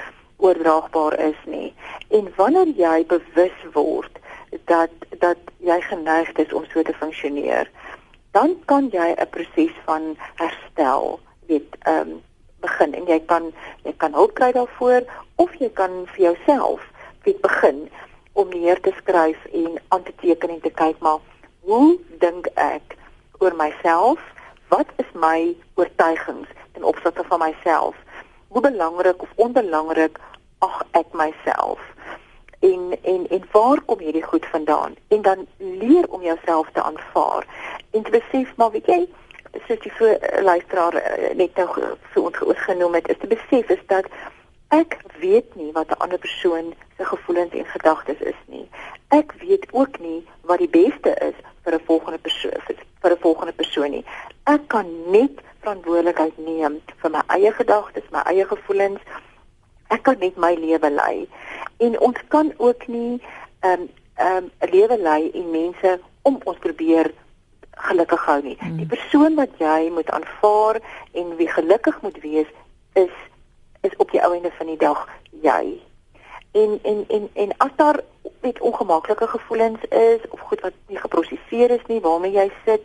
oordraagbaar 0.40 1.18
is 1.18 1.38
nie. 1.44 1.74
En 2.08 2.32
wanneer 2.36 2.72
jy 2.76 3.06
bewus 3.06 3.58
word 3.72 4.18
dat 4.66 4.90
dat 5.22 5.38
jy 5.58 5.80
geneig 5.80 6.32
is 6.42 6.52
om 6.52 6.64
so 6.72 6.82
te 6.82 6.94
funksioneer, 6.98 7.70
dan 8.32 8.56
kan 8.64 8.88
jy 8.92 9.14
'n 9.14 9.30
proses 9.30 9.74
van 9.84 10.16
herstel 10.34 11.20
weet 11.46 11.76
ehm 11.82 12.10
um, 12.10 12.22
begin 12.60 12.94
en 12.94 13.06
jy 13.06 13.20
kan 13.26 13.52
jy 13.84 13.92
kan 13.96 14.12
hulp 14.12 14.34
kry 14.34 14.52
daarvoor 14.52 15.02
of 15.36 15.54
jy 15.58 15.70
kan 15.72 16.06
vir 16.12 16.24
jouself 16.24 16.80
weet 17.24 17.40
begin 17.40 17.88
om 18.32 18.48
neer 18.48 18.80
te 18.80 18.92
skryf 18.96 19.44
en 19.52 19.80
aan 19.88 20.02
te 20.02 20.12
teken 20.20 20.50
en 20.50 20.60
te 20.60 20.70
kyk 20.70 20.98
maar 20.98 21.18
hoe 21.60 21.98
dink 22.18 22.46
ek 22.54 22.96
oor 23.40 23.56
myself? 23.56 24.20
Wat 24.68 24.86
is 24.96 25.08
my 25.12 25.56
oortuigings 25.74 26.48
ten 26.72 26.84
opsigte 26.84 27.24
van 27.28 27.40
myself? 27.42 27.96
Hoe 28.48 28.62
belangrik 28.62 29.22
of 29.22 29.32
onbelangrik 29.34 30.18
ag 30.60 30.82
ek 31.00 31.12
myself. 31.12 31.80
En 32.60 32.92
en 33.02 33.26
en 33.28 33.44
waar 33.52 33.80
kom 33.80 33.98
hierdie 33.98 34.22
goed 34.22 34.46
vandaan? 34.46 34.96
En 35.08 35.22
dan 35.22 35.46
leer 35.56 36.08
om 36.08 36.22
jouself 36.22 36.68
te 36.72 36.82
aanvaar 36.82 37.46
en 37.90 38.02
te 38.02 38.10
besef 38.10 38.56
maar 38.56 38.70
weet 38.70 38.86
jy 38.86 39.08
soos 39.66 39.86
vir 39.98 40.12
uh, 40.14 40.42
luisteraar 40.42 40.94
uh, 40.94 41.30
net 41.34 41.56
nou 41.56 41.68
so 42.14 42.30
ontgenoem 42.46 42.94
het 42.94 43.08
is 43.08 43.18
te 43.18 43.30
besef 43.30 43.72
is 43.76 43.82
dat 43.86 44.06
ek 44.70 44.98
weet 45.18 45.54
nie 45.58 45.72
wat 45.72 45.90
'n 45.90 46.02
ander 46.04 46.18
persoon 46.18 46.74
se 46.96 47.04
gevoelens 47.04 47.52
en 47.52 47.64
gedagtes 47.64 48.20
is 48.20 48.40
nie. 48.46 48.68
Ek 49.08 49.32
weet 49.42 49.66
ook 49.72 49.98
nie 49.98 50.26
wat 50.40 50.58
die 50.58 50.68
beste 50.68 51.14
is 51.28 51.34
vir 51.64 51.74
'n 51.74 51.86
volgende 51.86 52.18
persoon 52.18 52.52
vir 53.00 53.12
'n 53.12 53.20
volgende 53.20 53.52
persoon 53.52 53.90
nie. 53.90 54.04
Ek 54.44 54.68
kan 54.68 54.86
net 55.10 55.40
verantwoordelikheid 55.60 56.38
neem 56.38 56.80
vir 57.02 57.10
my 57.10 57.22
eie 57.26 57.52
gedagtes 57.52 58.10
my 58.10 58.22
eie 58.30 58.44
gevoelens 58.44 59.00
ek 59.90 60.02
kan 60.06 60.18
net 60.20 60.36
my 60.36 60.54
lewe 60.54 60.90
lei 60.90 61.28
en 61.86 61.98
ons 61.98 62.18
kan 62.28 62.52
ook 62.56 62.86
nie 62.86 63.20
'n 63.62 63.68
um, 63.70 63.88
um, 64.20 64.50
'n 64.60 64.70
lewe 64.70 64.98
lei 64.98 65.30
en 65.30 65.50
mense 65.50 66.00
om 66.22 66.40
ons 66.44 66.58
probeer 66.58 67.12
gelukkig 67.70 68.24
hou 68.24 68.40
nie. 68.42 68.56
Hmm. 68.60 68.76
Die 68.76 68.86
persoon 68.86 69.34
wat 69.34 69.56
jy 69.58 69.90
moet 69.92 70.10
aanvaar 70.10 70.80
en 71.12 71.36
wie 71.36 71.48
gelukkig 71.48 72.00
moet 72.02 72.20
wees 72.20 72.50
is 72.92 73.14
is 73.80 73.96
op 73.96 74.10
die 74.10 74.20
ou 74.20 74.34
einde 74.34 74.50
van 74.58 74.66
die 74.66 74.76
dag 74.76 75.08
jy. 75.42 75.80
En 76.52 76.78
en 76.82 77.04
en 77.08 77.28
en 77.32 77.56
as 77.56 77.72
daar 77.76 78.00
net 78.40 78.60
ongemaklike 78.60 79.26
gevoelens 79.26 79.84
is 79.88 80.20
of 80.30 80.40
goed 80.40 80.60
wat 80.60 80.76
nie 80.86 80.98
geproseseer 80.98 81.70
is 81.70 81.86
nie 81.86 82.00
waarmee 82.00 82.32
jy 82.32 82.50
sit, 82.64 82.84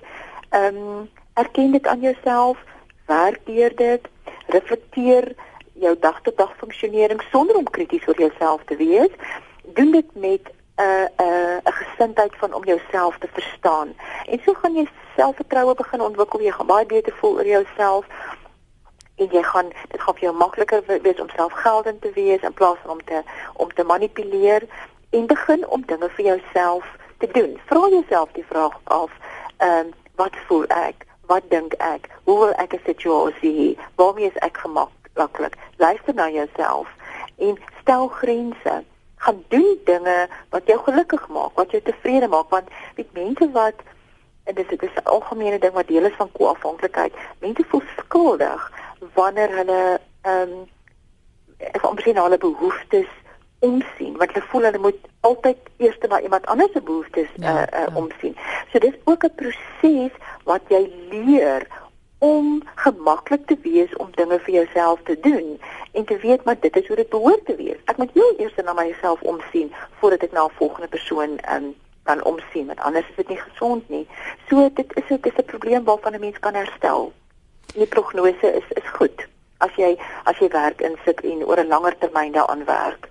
ehm 0.49 0.77
um, 0.77 1.09
erken 1.33 1.71
dit 1.71 1.87
aan 1.87 1.99
jouself, 1.99 2.57
werk 3.05 3.41
deur 3.45 3.75
dit, 3.75 4.07
reflekteer 4.47 5.35
jou 5.79 5.95
dag-tot-dag 5.99 6.53
funksionering 6.57 7.21
sonder 7.31 7.55
om 7.55 7.69
krities 7.69 8.07
oor 8.07 8.19
jouself 8.19 8.63
te 8.65 8.75
wees. 8.75 9.11
Doen 9.63 9.91
dit 9.91 10.15
met 10.15 10.41
'n 10.75 10.81
uh, 10.81 11.07
'n 11.17 11.23
uh, 11.23 11.57
'n 11.63 11.73
gesindheid 11.81 12.33
van 12.35 12.53
om 12.53 12.63
jouself 12.63 13.17
te 13.17 13.27
verstaan. 13.31 13.95
En 14.25 14.39
so 14.45 14.53
gaan 14.53 14.73
jy 14.73 14.87
selfvertroue 15.15 15.75
begin 15.75 16.01
ontwikkel. 16.01 16.41
Jy 16.41 16.51
gaan 16.51 16.65
baie 16.65 16.85
beter 16.85 17.13
voel 17.13 17.33
oor 17.33 17.47
jouself 17.47 18.05
en 19.15 19.27
jy 19.31 19.43
gaan 19.43 19.67
dit 19.87 20.01
gaan 20.01 20.13
vir 20.13 20.23
jou 20.23 20.35
makliker 20.35 20.83
wees 21.01 21.19
om 21.19 21.29
selfgeldend 21.29 22.01
te 22.01 22.11
wees 22.11 22.41
in 22.41 22.53
plaas 22.53 22.77
van 22.81 22.91
om 22.91 23.03
te 23.05 23.21
om 23.53 23.73
te 23.73 23.83
manipuleer 23.83 24.63
en 25.09 25.25
begin 25.25 25.67
om 25.67 25.85
dinge 25.85 26.09
vir 26.09 26.25
jouself 26.25 26.85
te 27.17 27.27
doen. 27.31 27.59
Vra 27.65 27.87
jouself 27.89 28.31
die 28.31 28.45
vraag 28.49 28.79
af, 28.83 29.11
ehm 29.57 29.85
um, 29.85 29.93
wat 30.15 30.35
voel 30.47 30.65
ek? 30.65 31.05
Wat 31.25 31.43
dink 31.49 31.73
ek? 31.73 32.09
Hoe 32.23 32.39
wil 32.39 32.53
ek 32.53 32.73
'n 32.73 32.81
situasie 32.85 33.53
hê? 33.59 33.83
Waarmee 33.95 34.27
is 34.27 34.41
ek 34.49 34.57
gemak? 34.57 34.94
Maklik. 35.15 35.57
Luister 35.77 36.13
na 36.13 36.29
jouself 36.29 36.87
en 37.37 37.57
stel 37.81 38.07
grense. 38.07 38.83
Gaan 39.15 39.43
doen 39.47 39.79
dinge 39.83 40.27
wat 40.49 40.61
jou 40.65 40.79
gelukkig 40.79 41.27
maak, 41.27 41.53
wat 41.55 41.71
jou 41.71 41.81
tevrede 41.81 42.27
maak 42.27 42.49
want 42.49 42.69
weet 42.95 43.13
mense 43.13 43.49
wat 43.51 43.83
en 44.43 44.55
dit 44.55 44.81
is 44.81 44.95
'n 44.95 45.03
algemene 45.03 45.59
ding 45.59 45.73
wat 45.73 45.87
deel 45.87 46.05
is 46.05 46.17
van 46.17 46.31
koafhanklikheid. 46.31 47.13
Mense 47.39 47.63
voel 47.67 47.81
skuldig 47.97 48.71
wanneer 49.13 49.49
hulle 49.49 49.99
ehm 50.21 50.49
um, 50.51 50.69
ek 51.57 51.81
van 51.81 51.97
hulle 52.03 52.37
behoeftes 52.37 53.07
omsien 53.59 54.17
want 54.17 54.31
hulle 54.33 54.45
voel 54.49 54.63
hulle 54.67 54.77
moet 54.77 54.99
altyd 55.19 55.57
eers 55.77 55.97
na 56.09 56.19
iemand 56.21 56.45
anders 56.45 56.71
se 56.71 56.81
behoeftes 56.81 57.29
ja, 57.35 57.53
uh, 57.53 57.61
uh, 57.61 57.85
ja. 57.87 57.95
omsien. 57.95 58.35
So 58.71 58.79
dis 58.79 58.97
ook 59.03 59.23
'n 59.23 59.35
proses 59.35 60.11
wat 60.43 60.61
jy 60.67 60.91
leer 61.09 61.67
om 62.17 62.63
gemaklik 62.75 63.45
te 63.47 63.57
wees 63.61 63.95
om 63.95 64.09
dinge 64.11 64.39
vir 64.39 64.53
jouself 64.53 64.99
te 65.03 65.19
doen 65.19 65.59
en 65.91 66.05
te 66.05 66.17
weet 66.17 66.43
maar 66.43 66.59
dit 66.59 66.75
is 66.75 66.87
hoe 66.87 66.95
dit 66.95 67.09
behoort 67.09 67.45
te 67.45 67.55
wees. 67.55 67.79
Ek 67.85 67.97
moet 67.97 68.11
heel 68.13 68.33
eers 68.37 68.55
na 68.55 68.73
myself 68.73 69.21
omsien 69.21 69.73
voordat 69.99 70.23
ek 70.23 70.31
na 70.31 70.45
'n 70.45 70.57
volgende 70.57 70.87
persoon 70.87 71.39
um, 71.51 71.75
kan 72.03 72.23
omsien 72.23 72.65
want 72.65 72.79
anders 72.79 73.09
is 73.09 73.15
dit 73.15 73.27
nie 73.27 73.41
gesond 73.41 73.89
nie. 73.89 74.07
So 74.49 74.69
dit 74.73 74.95
is 74.95 75.09
'n 75.09 75.21
dis 75.21 75.37
'n 75.37 75.45
probleem 75.45 75.83
waarvan 75.83 76.13
'n 76.13 76.19
mens 76.19 76.39
kan 76.39 76.53
herstel. 76.53 77.13
Die 77.73 77.87
prognose 77.87 78.47
is 78.59 78.67
is 78.69 78.89
goed 78.89 79.27
as 79.57 79.75
jy 79.75 79.97
as 80.23 80.37
jy 80.37 80.49
werk 80.49 80.81
insit 80.81 81.21
en 81.23 81.43
oor 81.45 81.59
'n 81.59 81.67
langer 81.67 81.97
termyn 81.97 82.31
daaraan 82.31 82.65
werk. 82.65 83.09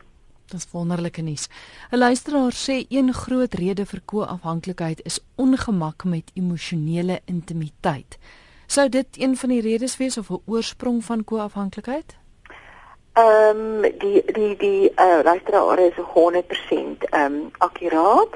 Dis 0.53 0.67
wonderlike 0.71 1.23
nuus. 1.23 1.49
'n 1.91 1.99
Luisteraar 1.99 2.53
sê 2.53 2.87
een 2.89 3.13
groot 3.13 3.55
rede 3.55 3.87
vir 3.87 4.01
ko-afhanklikheid 4.05 5.01
is 5.05 5.21
ongemak 5.37 6.05
met 6.05 6.31
emosionele 6.35 7.21
intimiteit. 7.25 8.19
Sou 8.67 8.89
dit 8.89 9.07
een 9.19 9.37
van 9.37 9.49
die 9.49 9.61
redes 9.61 9.97
wees 9.97 10.19
of 10.19 10.31
'n 10.31 10.43
oorsprong 10.47 11.05
van 11.05 11.25
ko-afhanklikheid? 11.25 12.17
Ehm 13.13 13.85
um, 13.85 13.99
die 13.99 14.23
die 14.33 14.57
die 14.57 14.93
uh, 14.97 15.21
luisteraar 15.23 15.79
is 15.79 15.97
100% 15.97 16.01
ehm 17.11 17.33
um, 17.33 17.51
akkuraat 17.59 18.35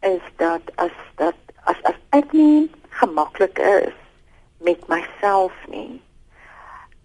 is 0.00 0.22
dat 0.36 0.62
as 0.74 0.96
dat 1.14 1.34
as 1.64 1.76
as 1.82 1.98
ek 2.10 2.32
nie 2.32 2.70
gemaklik 2.88 3.58
is 3.58 3.94
met 4.58 4.88
myself 4.88 5.52
nie 5.68 6.00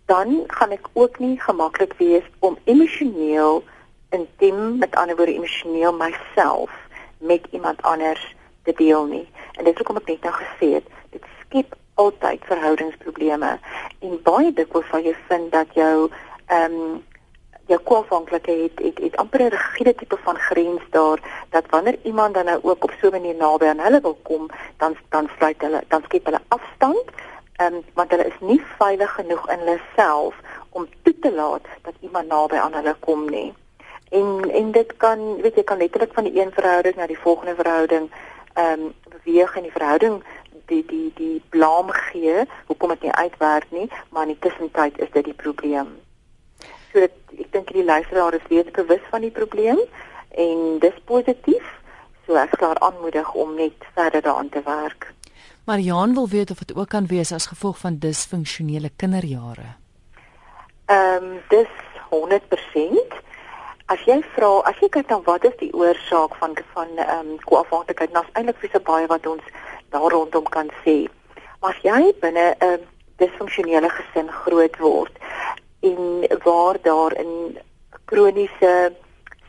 dan 0.07 0.43
gaan 0.47 0.71
ek 0.71 0.87
ook 0.93 1.19
nie 1.19 1.35
gemaklik 1.41 1.93
wees 1.99 2.23
om 2.39 2.57
emosioneel 2.63 3.63
intiem 4.09 4.77
met 4.77 4.95
ander 4.95 5.15
woorde 5.15 5.35
emosioneel 5.35 5.93
myself 5.93 6.71
met 7.17 7.47
iemand 7.51 7.81
anders 7.81 8.35
te 8.63 8.73
deel 8.75 9.05
nie. 9.05 9.27
En 9.51 9.63
dit 9.63 9.73
is 9.73 9.79
hoekom 9.79 9.99
ek 9.99 10.07
net 10.07 10.23
nou 10.23 10.33
gesê 10.37 10.69
het, 10.77 10.87
dit 11.11 11.25
skep 11.41 11.75
altyd 11.97 12.45
verhoudingsprobleme 12.45 13.51
en 14.05 14.17
baie 14.23 14.53
dikwels 14.53 14.89
sal 14.91 15.05
jy 15.05 15.15
vind 15.27 15.51
dat 15.51 15.77
jou 15.81 16.09
ehm 16.47 16.81
um, 16.81 17.05
jou 17.67 17.79
koafhanklike 17.83 18.51
het, 18.51 18.79
het 18.79 18.99
het 19.03 19.15
amper 19.15 19.41
'n 19.41 19.49
rigiede 19.55 19.95
tipe 19.95 20.17
van 20.23 20.37
grens 20.39 20.81
daar 20.89 21.19
dat 21.49 21.65
wanneer 21.69 21.97
iemand 22.03 22.33
dan 22.33 22.45
nou 22.45 22.59
ook 22.63 22.83
op 22.83 22.93
so 23.01 23.07
'n 23.07 23.11
manier 23.11 23.35
naby 23.35 23.65
aan 23.65 23.79
hulle 23.79 24.01
wil 24.01 24.17
kom, 24.23 24.49
dan 24.77 24.95
dan 25.09 25.29
sluit 25.37 25.61
hulle 25.61 25.83
dan 25.87 26.03
skep 26.03 26.25
hulle 26.25 26.41
afstand, 26.47 27.05
ehm 27.55 27.73
um, 27.73 27.83
want 27.93 28.11
hulle 28.11 28.25
is 28.25 28.39
nie 28.39 28.61
veilig 28.77 29.11
genoeg 29.13 29.49
in 29.49 29.59
hulle 29.59 29.79
self 29.95 30.35
om 30.69 30.87
toe 31.03 31.19
te 31.19 31.33
laat 31.33 31.65
dat 31.81 31.93
iemand 31.99 32.27
naby 32.27 32.55
aan 32.55 32.73
hulle 32.73 32.95
kom 32.99 33.29
nie. 33.29 33.53
En 34.09 34.51
en 34.51 34.71
dit 34.71 34.97
kan 34.97 35.41
weet 35.41 35.55
jy 35.55 35.63
kan 35.63 35.77
letterlik 35.77 36.13
van 36.13 36.23
die 36.23 36.41
een 36.41 36.51
verhouding 36.51 36.95
na 36.95 37.07
die 37.07 37.19
volgende 37.19 37.55
verhouding 37.55 38.11
ehm 38.53 38.79
um, 38.79 38.93
beweeg 39.09 39.55
in 39.55 39.63
die 39.63 39.71
verhouding 39.71 40.23
die 40.67 40.83
die 40.87 41.11
die 41.15 41.41
blame 41.49 41.93
gee 41.93 42.45
hoekom 42.67 42.93
dit 42.95 43.07
nie 43.07 43.11
uitwerk 43.11 43.71
nie, 43.71 43.87
maar 44.09 44.27
in 44.27 44.35
die 44.35 44.43
tussentyd 44.45 44.99
is 44.99 45.11
dit 45.13 45.25
die 45.25 45.37
probleem. 45.37 45.95
So 46.91 47.03
dit, 47.03 47.15
ek 47.37 47.51
dink 47.55 47.73
die 47.75 47.85
luisteraar 47.85 48.37
is 48.37 48.47
weet 48.51 48.71
bewus 48.75 49.03
van 49.11 49.25
die 49.25 49.33
probleem 49.33 49.81
en 50.37 50.79
dis 50.83 51.03
positief. 51.05 51.73
So 52.25 52.39
ek 52.39 52.57
klaar 52.59 52.79
aanmoedig 52.83 53.33
om 53.33 53.55
net 53.55 53.87
verder 53.95 54.21
daaraan 54.21 54.49
te 54.49 54.61
werk. 54.65 55.13
Marian 55.67 56.13
wil 56.15 56.29
weet 56.31 56.51
of 56.51 56.63
dit 56.63 56.75
ook 56.75 56.89
kan 56.89 57.07
wees 57.11 57.31
as 57.35 57.49
gevolg 57.51 57.79
van 57.83 57.99
disfunksionele 57.99 58.91
kinderjare. 58.95 59.75
Ehm 60.87 61.23
um, 61.23 61.39
dis 61.51 61.71
100% 62.11 63.25
As 63.87 64.01
jy 64.03 64.17
vra, 64.35 64.47
as 64.67 64.79
jy 64.83 64.89
kyk 64.91 65.07
dan 65.07 65.21
wat 65.23 65.45
is 65.47 65.53
die 65.61 65.69
oorsaak 65.71 66.33
van 66.41 66.57
van 66.73 66.89
ehm 66.99 67.29
um, 67.31 67.37
koafhanklikheid, 67.47 68.11
dan 68.11 68.25
is 68.27 68.33
eintlik 68.35 68.83
baie 68.83 69.07
wat 69.07 69.27
ons 69.31 69.43
daar 69.89 70.11
rondom 70.11 70.43
kan 70.49 70.69
sê. 70.83 71.07
Maar 71.59 71.73
as 71.75 71.81
jy 71.81 72.13
binne 72.21 72.55
'n 72.59 72.65
uh, 72.65 72.77
disfunksionele 73.17 73.89
gesin 73.89 74.31
groot 74.31 74.77
word 74.77 75.13
en 75.79 76.27
waar 76.43 76.77
daar 76.81 77.13
'n 77.19 77.57
kroniese 78.05 78.93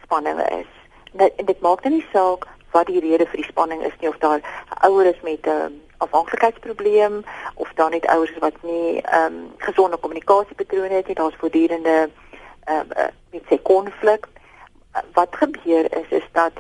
spanning 0.03 0.40
is. 0.40 0.72
Net 1.12 1.33
en 1.37 1.44
dit 1.44 1.61
maak 1.61 1.83
dan 1.83 1.92
nie 1.92 2.07
saak 2.12 2.46
wat 2.70 2.87
die 2.87 3.01
rede 3.01 3.27
vir 3.27 3.40
die 3.40 3.51
spanning 3.51 3.83
is 3.83 3.96
nie 4.01 4.09
of 4.09 4.18
daar 4.18 4.40
ouers 4.81 5.09
is 5.14 5.20
met 5.20 5.46
'n 5.46 5.51
um, 5.51 5.81
afhanklikheidsprobleem 5.98 7.24
of 7.55 7.72
daar 7.74 7.90
net 7.90 8.07
ouers 8.07 8.38
wat 8.38 8.62
nie 8.62 9.01
ehm 9.01 9.24
um, 9.24 9.51
gesonde 9.57 9.96
kommunikasiepatrone 9.96 10.94
het 10.94 11.07
nie, 11.07 11.14
daar's 11.14 11.38
voortdurende 11.38 12.11
ehm 12.64 12.79
um, 12.79 12.87
uh, 12.96 13.05
met 13.31 13.42
se 13.48 13.59
konflik. 13.59 14.27
Wat 15.12 15.37
gebeur 15.37 15.96
is 16.01 16.09
is 16.09 16.29
dat 16.33 16.53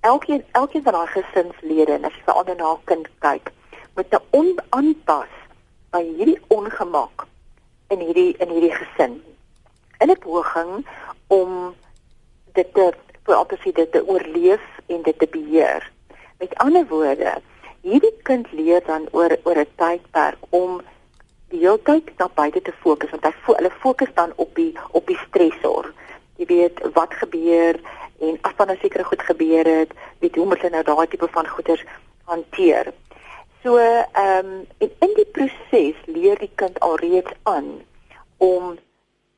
elkeen 0.00 0.44
elkeen 0.52 0.82
van 0.82 0.92
daai 0.92 1.06
gesinslede 1.06 1.92
en 1.92 2.04
as 2.04 2.16
jy 2.20 2.32
ander 2.32 2.56
na 2.56 2.76
kind 2.84 3.08
kyk, 3.18 3.52
moet 3.94 4.14
'n 4.14 4.24
onaanpas 4.30 5.32
by 5.90 6.02
hierdie 6.04 6.40
ongemak 6.48 7.26
in 7.88 8.00
hierdie 8.00 8.34
in 8.38 8.48
hierdie 8.48 8.74
gesin. 8.74 9.22
In 10.00 10.10
'n 10.10 10.18
poging 10.18 10.86
om 11.26 11.74
dit 12.52 12.74
te 12.74 12.92
vir 13.24 13.34
altyd 13.34 13.74
dit 13.74 13.92
te 13.92 14.06
oorleef 14.06 14.64
en 14.86 15.02
dit 15.02 15.18
te 15.18 15.26
beheer. 15.26 15.90
Met 16.38 16.54
ander 16.54 16.86
woorde, 16.86 17.32
hierdie 17.82 18.16
kind 18.22 18.52
leer 18.52 18.82
dan 18.86 19.08
oor 19.10 19.36
oor 19.44 19.58
'n 19.58 19.74
tydperk 19.76 20.38
om 20.50 20.80
die 21.50 21.60
hele 21.60 21.82
tyd 21.82 22.10
na 22.18 22.28
buite 22.34 22.62
te 22.62 22.72
fokus 22.82 23.10
want 23.10 23.24
hy 23.24 23.32
fo 23.44 23.54
hulle 23.58 23.70
fokus 23.82 24.12
dan 24.14 24.32
op 24.36 24.54
die 24.54 24.72
op 24.90 25.06
die 25.06 25.18
stresor. 25.26 25.92
Jy 26.40 26.46
weet 26.48 26.78
wat 26.96 27.12
gebeur 27.20 27.76
en 28.24 28.38
as 28.48 28.56
dan 28.56 28.66
'n 28.66 28.70
nou 28.70 28.78
sekere 28.80 29.04
goed 29.04 29.22
gebeur 29.22 29.64
het, 29.64 29.92
weet 30.18 30.34
hoe 30.34 30.46
moet 30.46 30.60
hulle 30.60 30.72
nou 30.72 30.84
daai 30.84 31.08
tipe 31.08 31.28
van 31.28 31.48
goeders 31.48 31.84
hanteer. 32.24 32.92
So 33.62 33.76
ehm 33.76 34.46
um, 34.46 34.66
en 34.78 34.90
in 35.04 35.12
die 35.14 35.26
proses 35.36 35.96
leer 36.06 36.38
die 36.38 36.52
kind 36.54 36.80
alreeds 36.80 37.32
aan 37.42 37.68
om 38.36 38.78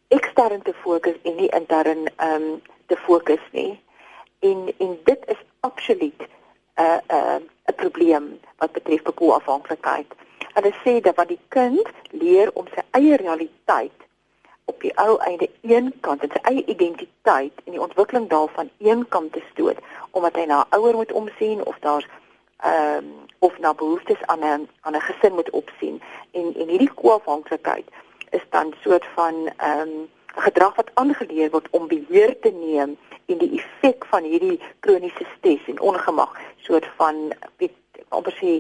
ekstern 0.09 0.63
te 0.63 0.75
fokus 0.75 1.19
en 1.23 1.35
nie 1.37 1.49
intern 1.49 2.07
ehm 2.17 2.43
um, 2.43 2.63
te 2.87 2.97
fokus 2.97 3.45
nie. 3.51 3.81
En 4.39 4.75
en 4.79 4.99
dit 5.05 5.21
is 5.27 5.43
absoluut 5.61 6.23
'n 6.23 6.83
uh, 6.83 7.01
'n 7.09 7.15
uh, 7.15 7.41
'n 7.67 7.75
probleem 7.75 8.41
wat 8.57 8.73
betref 8.73 9.03
bekoafhanklikheid. 9.03 10.07
Hulle 10.55 10.73
sê 10.85 11.01
dat 11.01 11.17
wat 11.17 11.29
die 11.29 11.43
kind 11.49 11.89
leer 12.11 12.51
om 12.53 12.67
sy 12.75 12.83
eie 12.91 13.17
realiteit 13.17 13.99
op 14.73 14.81
die 14.81 14.93
ou 15.05 15.19
einde 15.29 15.51
een 15.61 15.93
kant 16.01 16.25
en 16.25 16.33
sy 16.33 16.41
eie 16.51 16.65
identiteit 16.75 17.65
en 17.65 17.77
die 17.77 17.85
ontwikkeling 17.87 18.29
daarvan 18.29 18.71
een 18.79 19.05
kant 19.09 19.33
te 19.33 19.43
stoot 19.51 19.85
omdat 20.11 20.39
hy 20.41 20.47
na 20.49 20.65
ouer 20.79 20.97
moet 21.01 21.13
omsien 21.13 21.65
of 21.73 21.79
daar's 21.85 22.09
ehm 22.63 22.97
um, 22.97 23.13
of 23.43 23.59
na 23.59 23.75
behoeftes 23.75 24.21
aan 24.33 24.45
'n 24.49 24.69
aan 24.81 24.97
'n 24.97 25.07
gesin 25.09 25.35
moet 25.35 25.51
opsien 25.51 26.03
en 26.31 26.55
en 26.61 26.69
hierdie 26.73 26.95
koafhanklikheid 27.01 27.89
is 28.31 28.45
dan 28.51 28.75
soort 28.85 29.07
van 29.15 29.35
ehm 29.57 29.81
um, 29.81 30.09
gedrag 30.27 30.75
wat 30.77 30.91
aangeleer 30.95 31.51
word 31.51 31.69
om 31.71 31.89
beheer 31.89 32.37
te 32.41 32.51
neem 32.51 32.97
en 33.27 33.39
die 33.39 33.53
effek 33.59 34.07
van 34.13 34.23
hierdie 34.23 34.61
kroniese 34.81 35.27
stres 35.37 35.67
en 35.67 35.81
ongemak 35.81 36.41
soort 36.57 36.87
van 36.97 37.33
weet 37.57 37.77
amper 38.09 38.35
sê 38.41 38.53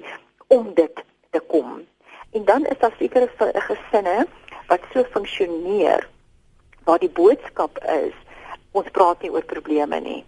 om 0.47 0.75
dit 0.75 1.05
te 1.31 1.41
kom. 1.41 1.87
En 2.33 2.45
dan 2.45 2.67
is 2.67 2.79
daar 2.79 2.95
sekere 2.99 3.31
gesinne 3.39 4.27
wat 4.73 4.85
so 4.93 5.05
funksioneer 5.13 6.09
waar 6.89 7.01
die 7.03 7.13
boodskap 7.13 7.79
is 7.93 8.17
ons 8.73 8.89
praat 8.97 9.21
nie 9.23 9.31
oor 9.33 9.45
probleme 9.45 10.01
nie. 10.01 10.21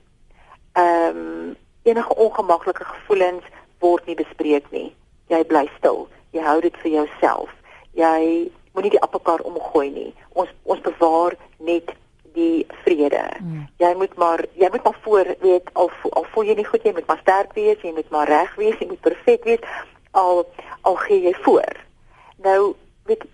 Ehm 0.77 1.21
um, 1.21 1.53
enige 1.85 2.15
ongemaklike 2.17 2.85
gevoelens 2.85 3.45
word 3.85 4.07
nie 4.09 4.17
bespreek 4.17 4.71
nie. 4.73 4.89
Jy 5.29 5.43
bly 5.49 5.67
stil. 5.79 6.07
Jy 6.33 6.45
hou 6.45 6.61
dit 6.65 6.77
vir 6.83 6.91
jouself. 6.91 7.51
Jy 7.93 8.21
moenie 8.73 8.93
die 8.95 9.03
appelkar 9.05 9.45
omgooi 9.45 9.91
nie. 9.93 10.13
Ons 10.33 10.53
ons 10.65 10.81
bewaar 10.85 11.37
net 11.59 11.93
die 12.35 12.65
vrede. 12.85 13.23
Mm. 13.41 13.67
Jy 13.79 13.93
moet 14.01 14.17
maar 14.21 14.45
jy 14.61 14.71
moet 14.73 14.85
maar 14.85 14.99
voor 15.07 15.35
weet 15.41 15.71
al 15.73 15.91
al 16.11 16.27
voel 16.33 16.51
jy 16.51 16.57
nie 16.61 16.69
goed 16.69 16.87
jy 16.89 16.95
moet 16.97 17.07
maar 17.07 17.21
sterk 17.23 17.53
wees, 17.59 17.81
jy 17.83 17.93
moet 17.97 18.11
maar 18.11 18.29
reg 18.29 18.55
wees, 18.61 18.79
jy 18.81 18.89
moet 18.91 19.05
perfek 19.05 19.45
wees 19.45 19.69
al 20.11 20.45
al 20.83 20.99
gee 21.07 21.21
jy 21.29 21.35
voor. 21.47 21.85
Nou 22.43 22.75
weet 23.09 23.25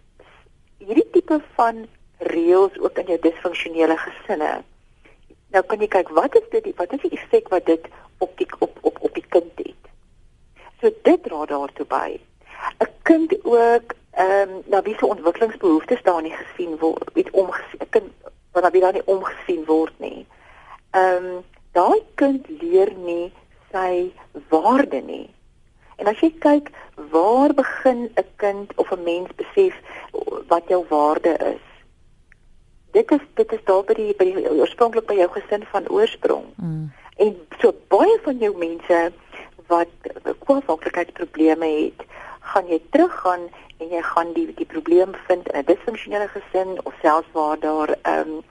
hierdie 0.80 1.06
tipe 1.12 1.40
van 1.56 1.86
reëls 2.32 2.78
ook 2.78 2.98
in 2.98 3.12
jou 3.12 3.18
disfunksionele 3.22 3.96
gesinne. 3.96 4.50
Nou 5.54 5.62
kan 5.66 5.80
jy 5.82 5.88
kyk 5.90 6.10
wat 6.16 6.36
is 6.38 6.48
dit 6.52 6.68
wat 6.76 6.92
is 6.96 7.04
die 7.04 7.16
effek 7.18 7.48
wat 7.52 7.66
dit 7.66 7.86
op 8.18 8.36
die 8.38 8.48
op 8.58 8.78
op 8.80 9.00
op 9.00 9.14
die 9.14 9.26
kind 9.28 9.62
het. 9.64 9.88
So 10.80 10.92
dit 11.02 11.22
dra 11.22 11.46
daartoe 11.46 11.86
by. 11.86 12.20
'n 12.80 12.88
Kind 13.02 13.32
ook 13.44 13.94
ehm 14.10 14.48
um, 14.48 14.62
na 14.66 14.82
wie 14.82 14.96
se 14.98 15.06
ontwikkelingsbehoeftes 15.06 16.02
daar 16.02 16.22
nie 16.22 16.36
gesien 16.36 16.76
word, 16.78 17.10
weet 17.14 17.30
omgesien 17.30 17.80
'n 17.80 17.88
kind 17.90 18.10
wat 18.52 18.62
dan 18.62 18.72
weer 18.72 18.92
nie 18.92 19.06
omgesien 19.06 19.64
word 19.64 19.98
nie. 19.98 20.26
Ehm 20.90 21.24
um, 21.24 21.44
daai 21.72 22.02
kind 22.14 22.48
leer 22.48 22.92
nie 22.92 23.32
sy 23.72 24.12
waarde 24.48 25.00
nie. 25.00 25.30
En 26.00 26.08
as 26.08 26.20
jy 26.24 26.30
kyk 26.40 26.70
waar 27.12 27.52
begin 27.54 28.08
'n 28.16 28.28
kind 28.36 28.72
of 28.76 28.92
'n 28.92 29.02
mens 29.04 29.28
besef 29.36 29.74
wat 30.48 30.68
jou 30.68 30.84
waarde 30.88 31.36
is? 31.54 31.64
Dit 32.92 33.10
is 33.10 33.24
dit 33.34 33.52
is 33.52 33.64
daar 33.64 33.84
by 33.84 33.94
die 33.94 34.14
by 34.16 34.24
die 34.24 34.50
oorspronklik 34.50 35.06
by 35.06 35.14
jou 35.14 35.30
gesin 35.30 35.64
van 35.72 35.88
oorsprong. 35.88 36.46
Mm. 36.56 36.92
En 37.16 37.36
so 37.60 37.74
baie 37.88 38.18
van 38.22 38.38
jou 38.38 38.56
mense 38.56 39.12
wat 39.66 39.92
kwalifikasieprobleme 40.38 41.66
het, 41.66 42.00
gaan 42.40 42.66
jy 42.66 42.80
teruggaan 42.90 43.40
en 43.78 43.88
jy 43.88 44.02
gaan 44.02 44.32
die 44.32 44.54
die 44.54 44.66
probleem 44.66 45.12
vind 45.26 45.48
in 45.52 45.58
'n 45.60 45.64
disfunksionele 45.64 46.28
gesin 46.28 46.78
of 46.84 46.94
selfs 47.02 47.28
waar 47.32 47.58
daar 47.58 47.94
ehm 48.02 48.28
um, 48.28 48.42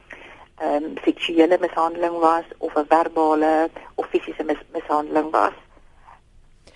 ehm 0.58 0.84
um, 0.84 0.94
seksuele 1.04 1.58
mishandeling 1.60 2.20
was 2.20 2.46
of 2.58 2.76
'n 2.76 2.86
verbale 2.86 3.70
of 3.96 4.06
fisiese 4.06 4.44
mis 4.44 4.62
mishandeling 4.72 5.32
was. 5.32 5.58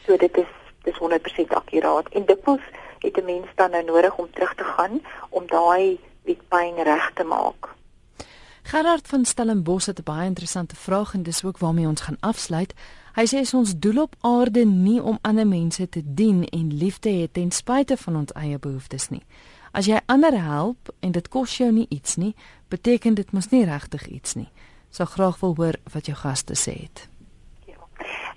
So 0.06 0.18
dit 0.18 0.38
is 0.38 0.63
dis 0.84 0.98
100% 1.00 1.54
akkuraat 1.60 2.10
en 2.10 2.26
dikwels 2.26 2.66
het 3.00 3.18
'n 3.18 3.26
mens 3.26 3.48
dan 3.56 3.72
nou 3.72 3.84
nodig 3.84 4.18
om 4.18 4.28
terug 4.32 4.56
te 4.56 4.64
gaan 4.64 5.02
om 5.30 5.48
daai 5.48 6.00
pyn 6.54 6.84
reg 6.84 7.12
te 7.14 7.24
maak. 7.24 7.74
Gerard 8.64 9.08
van 9.08 9.26
Stellenbosch 9.26 9.86
het 9.86 10.00
'n 10.00 10.04
baie 10.04 10.26
interessante 10.26 10.76
vraag 10.76 11.14
en 11.14 11.24
dis 11.24 11.44
ook 11.44 11.58
waarmee 11.58 11.88
ons 11.88 12.02
gaan 12.02 12.18
afsluit. 12.20 12.74
Hy 13.14 13.26
sê 13.26 13.56
ons 13.56 13.74
doel 13.78 14.02
op 14.02 14.16
aarde 14.22 14.66
nie 14.66 15.02
om 15.04 15.20
ander 15.22 15.48
mense 15.48 15.90
te 15.90 16.02
dien 16.06 16.46
en 16.46 16.78
lief 16.78 17.00
te 17.00 17.10
hê 17.10 17.32
ten 17.32 17.52
spyte 17.52 17.98
van 17.98 18.16
ons 18.16 18.32
eie 18.32 18.60
behoeftes 18.60 19.10
nie. 19.10 19.24
As 19.72 19.86
jy 19.86 20.00
ander 20.06 20.42
help 20.42 20.94
en 21.00 21.12
dit 21.12 21.28
kos 21.28 21.58
jou 21.58 21.72
nie 21.72 21.86
iets 21.90 22.16
nie, 22.16 22.36
beteken 22.68 23.14
dit 23.14 23.32
mos 23.32 23.50
nie 23.50 23.66
regtig 23.66 24.08
iets 24.08 24.34
nie. 24.34 24.50
Sou 24.90 25.08
graag 25.08 25.40
wil 25.40 25.56
hoor 25.56 25.76
wat 25.94 26.06
jou 26.06 26.18
gaste 26.18 26.54
sê 26.54 26.82
het. 26.82 27.08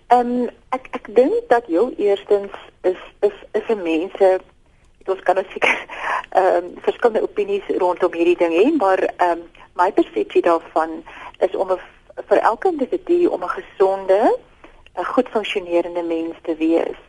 Ehm 0.09 0.21
um, 0.21 0.49
ek 0.71 0.87
ek 0.95 1.09
dink 1.15 1.49
dat 1.51 1.67
jou 1.67 1.89
eerstens 1.99 2.53
is 2.81 3.01
is 3.21 3.37
is 3.53 3.67
'n 3.69 3.83
mense 3.83 4.39
ons 5.07 5.23
kan 5.23 5.39
ook 5.43 5.65
ehm 5.67 6.65
um, 6.65 6.75
verskillende 6.87 7.23
opinies 7.23 7.67
rondom 7.79 8.13
hierdie 8.13 8.37
ding 8.37 8.55
hê, 8.55 8.77
maar 8.77 8.99
ehm 8.99 9.31
um, 9.31 9.43
my 9.75 9.93
persepsie 9.93 10.43
daarvan 10.43 11.03
is 11.39 11.57
om 11.57 11.73
'n 11.73 11.81
vir 12.29 12.39
elke 12.39 12.69
individu 12.69 13.27
om 13.27 13.43
'n 13.43 13.57
gesonde, 13.59 14.39
'n 14.95 15.05
goed 15.05 15.29
funksionerende 15.29 16.03
mens 16.03 16.37
te 16.43 16.55
wees, 16.55 17.01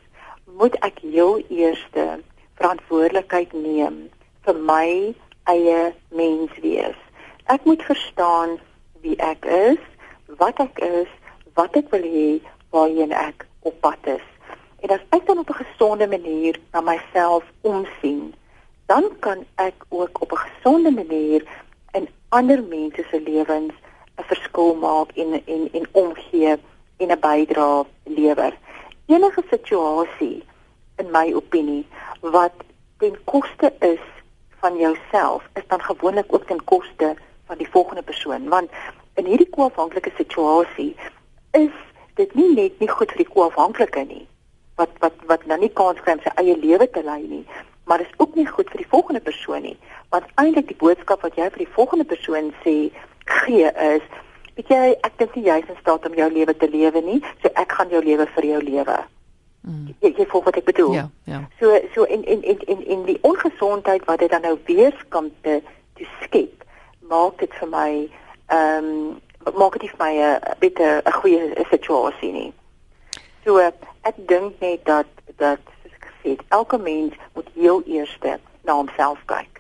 moet 0.46 0.76
ek 0.80 1.00
heel 1.00 1.42
eerste 1.50 2.20
verantwoordelikheid 2.56 3.54
neem 3.54 4.10
vir 4.42 4.56
my 4.56 5.14
eie 5.44 5.94
mens 6.10 6.52
wees. 6.62 7.00
Ek 7.46 7.64
moet 7.64 7.84
verstaan 7.84 8.60
wie 9.02 9.18
ek 9.18 9.46
is, 9.46 9.82
wat 10.38 10.60
ek 10.60 10.80
is, 10.80 11.10
wat 11.54 11.76
ek 11.76 11.90
wil 11.90 12.02
hê, 12.02 12.42
waarheen 12.78 13.12
ek 13.12 13.46
op 13.70 13.80
pad 13.86 14.12
is. 14.18 14.26
En 14.86 14.94
as 14.96 15.06
ek 15.18 15.26
dan 15.26 15.42
op 15.44 15.50
'n 15.50 15.64
gesonde 15.64 16.08
manier 16.08 16.60
na 16.72 16.82
myself 16.82 17.44
omsien, 17.62 18.34
dan 18.86 19.04
kan 19.20 19.46
ek 19.56 19.78
ook 19.90 20.22
op 20.22 20.32
'n 20.32 20.46
gesonde 20.48 20.92
manier 20.92 21.42
in 21.92 22.08
ander 22.30 22.64
mense 22.64 23.04
se 23.10 23.22
lewens 23.22 23.74
'n 24.20 24.30
verskil 24.32 24.76
maak 24.76 25.10
en 25.22 25.30
en 25.46 25.70
en 25.78 25.86
omgee 25.92 26.56
en 26.98 27.12
'n 27.12 27.20
bydrae 27.20 27.86
lewer. 28.04 28.54
Enige 29.06 29.44
situasie 29.50 30.44
in 30.98 31.12
my 31.12 31.34
opinie 31.34 31.86
wat 32.22 32.56
ten 32.98 33.16
koste 33.24 33.74
is 33.80 34.04
van 34.60 34.78
jouself 34.78 35.44
is 35.54 35.68
dan 35.68 35.82
gewoonlik 35.82 36.34
ook 36.34 36.46
ten 36.48 36.64
koste 36.64 37.16
van 37.46 37.58
die 37.58 37.70
volgende 37.70 38.02
persoon 38.02 38.50
want 38.50 38.70
in 39.14 39.26
hierdie 39.26 39.50
koafhanklike 39.50 40.12
situasie 40.18 40.96
is 41.52 41.87
dit 42.18 42.36
nie 42.36 42.50
net 42.56 42.80
nie 42.84 42.90
goed 42.90 43.14
vir 43.14 43.24
die 43.24 43.34
koafhanklike 43.34 44.04
nie 44.10 44.26
wat 44.78 44.94
wat 45.02 45.26
wat 45.32 45.46
nou 45.50 45.58
nie 45.62 45.74
kans 45.74 46.02
kry 46.04 46.18
om 46.18 46.24
sy 46.26 46.34
eie 46.42 46.58
lewe 46.62 46.90
te 46.92 47.04
lei 47.06 47.24
nie 47.24 47.46
maar 47.88 48.02
is 48.02 48.14
ook 48.18 48.36
nie 48.36 48.48
goed 48.48 48.70
vir 48.70 48.78
die 48.78 48.90
volgende 48.90 49.20
persoon 49.20 49.62
nie. 49.62 49.78
Want 50.10 50.26
eintlik 50.36 50.68
die 50.68 50.76
boodskap 50.76 51.22
wat 51.22 51.36
jy 51.36 51.50
vir 51.50 51.64
die 51.64 51.74
volgende 51.76 52.06
persoon 52.06 52.52
sê 52.64 52.76
gee 53.26 53.70
is 53.72 54.08
weet 54.56 54.72
jy 54.74 54.88
ek 55.08 55.14
dink 55.22 55.36
nie 55.36 55.46
jy 55.46 55.60
is 55.62 55.70
in 55.72 55.80
staat 55.80 56.08
om 56.08 56.18
jou 56.18 56.28
lewe 56.32 56.56
te 56.58 56.70
lewe 56.72 57.02
nie 57.06 57.20
so 57.44 57.52
ek 57.54 57.78
gaan 57.78 57.94
jou 57.94 58.02
lewe 58.04 58.28
vir 58.36 58.50
jou 58.52 58.62
lewe. 58.64 58.98
Mm. 59.68 59.94
jy, 60.02 60.14
jy 60.20 60.26
volg 60.32 60.50
wat 60.50 60.60
ek 60.60 60.68
bedoel. 60.68 60.94
Ja 60.98 61.08
ja. 61.32 61.42
So 61.60 61.80
so 61.96 62.04
in 62.04 62.24
in 62.24 62.44
in 62.44 62.64
in 62.76 62.84
in 62.96 63.06
die 63.08 63.20
ongesondheid 63.22 64.06
wat 64.06 64.20
dit 64.20 64.32
dan 64.32 64.44
nou 64.48 64.58
weerskante 64.68 65.62
te 65.96 66.10
skep 66.24 66.66
maak 67.08 67.40
dit 67.40 67.54
vir 67.62 67.72
my 67.72 67.92
ehm 68.48 68.92
um, 68.92 69.22
maak 69.56 69.80
dit 69.80 69.90
vir 69.90 70.00
my 70.00 70.14
'n 70.14 70.40
bietjie 70.60 71.02
'n 71.06 71.18
goeie 71.20 71.66
situasie 71.70 72.32
nie 72.32 72.54
so 73.46 73.60
ek 73.60 74.16
dink 74.16 74.62
net 74.62 74.86
dat 74.86 75.08
dat 75.38 75.60
soos 75.82 75.94
ek 75.94 76.06
gesê 76.10 76.30
het 76.30 76.42
elke 76.50 76.78
mens 76.78 77.14
moet 77.36 77.50
heel 77.54 77.82
eers 77.86 78.18
na 78.64 78.74
homself 78.74 79.20
kyk 79.26 79.58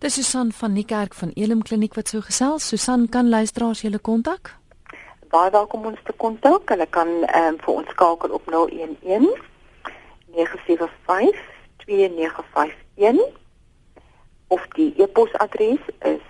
Dis 0.00 0.14
Susan 0.14 0.52
van 0.52 0.72
Niekerk 0.72 1.14
van 1.14 1.30
Elim 1.34 1.62
Kliniek 1.62 1.94
wat 1.94 2.08
so 2.08 2.20
gesels. 2.20 2.68
Susan 2.68 3.08
kan 3.08 3.28
luisteraars 3.28 3.80
julle 3.80 3.98
kontak? 3.98 4.56
Baie 5.28 5.50
welkom 5.50 5.84
ons 5.84 5.98
te 6.04 6.12
kontak. 6.16 6.68
Hulle 6.72 6.86
kan 6.86 7.08
ehm 7.28 7.48
um, 7.48 7.58
vir 7.60 7.74
ons 7.74 7.88
skakel 7.92 8.30
op 8.32 8.48
011 8.48 8.96
975 9.04 11.36
2951 11.84 13.20
of 14.48 14.66
die 14.78 14.94
e-posadres 14.96 15.84
is 15.98 16.22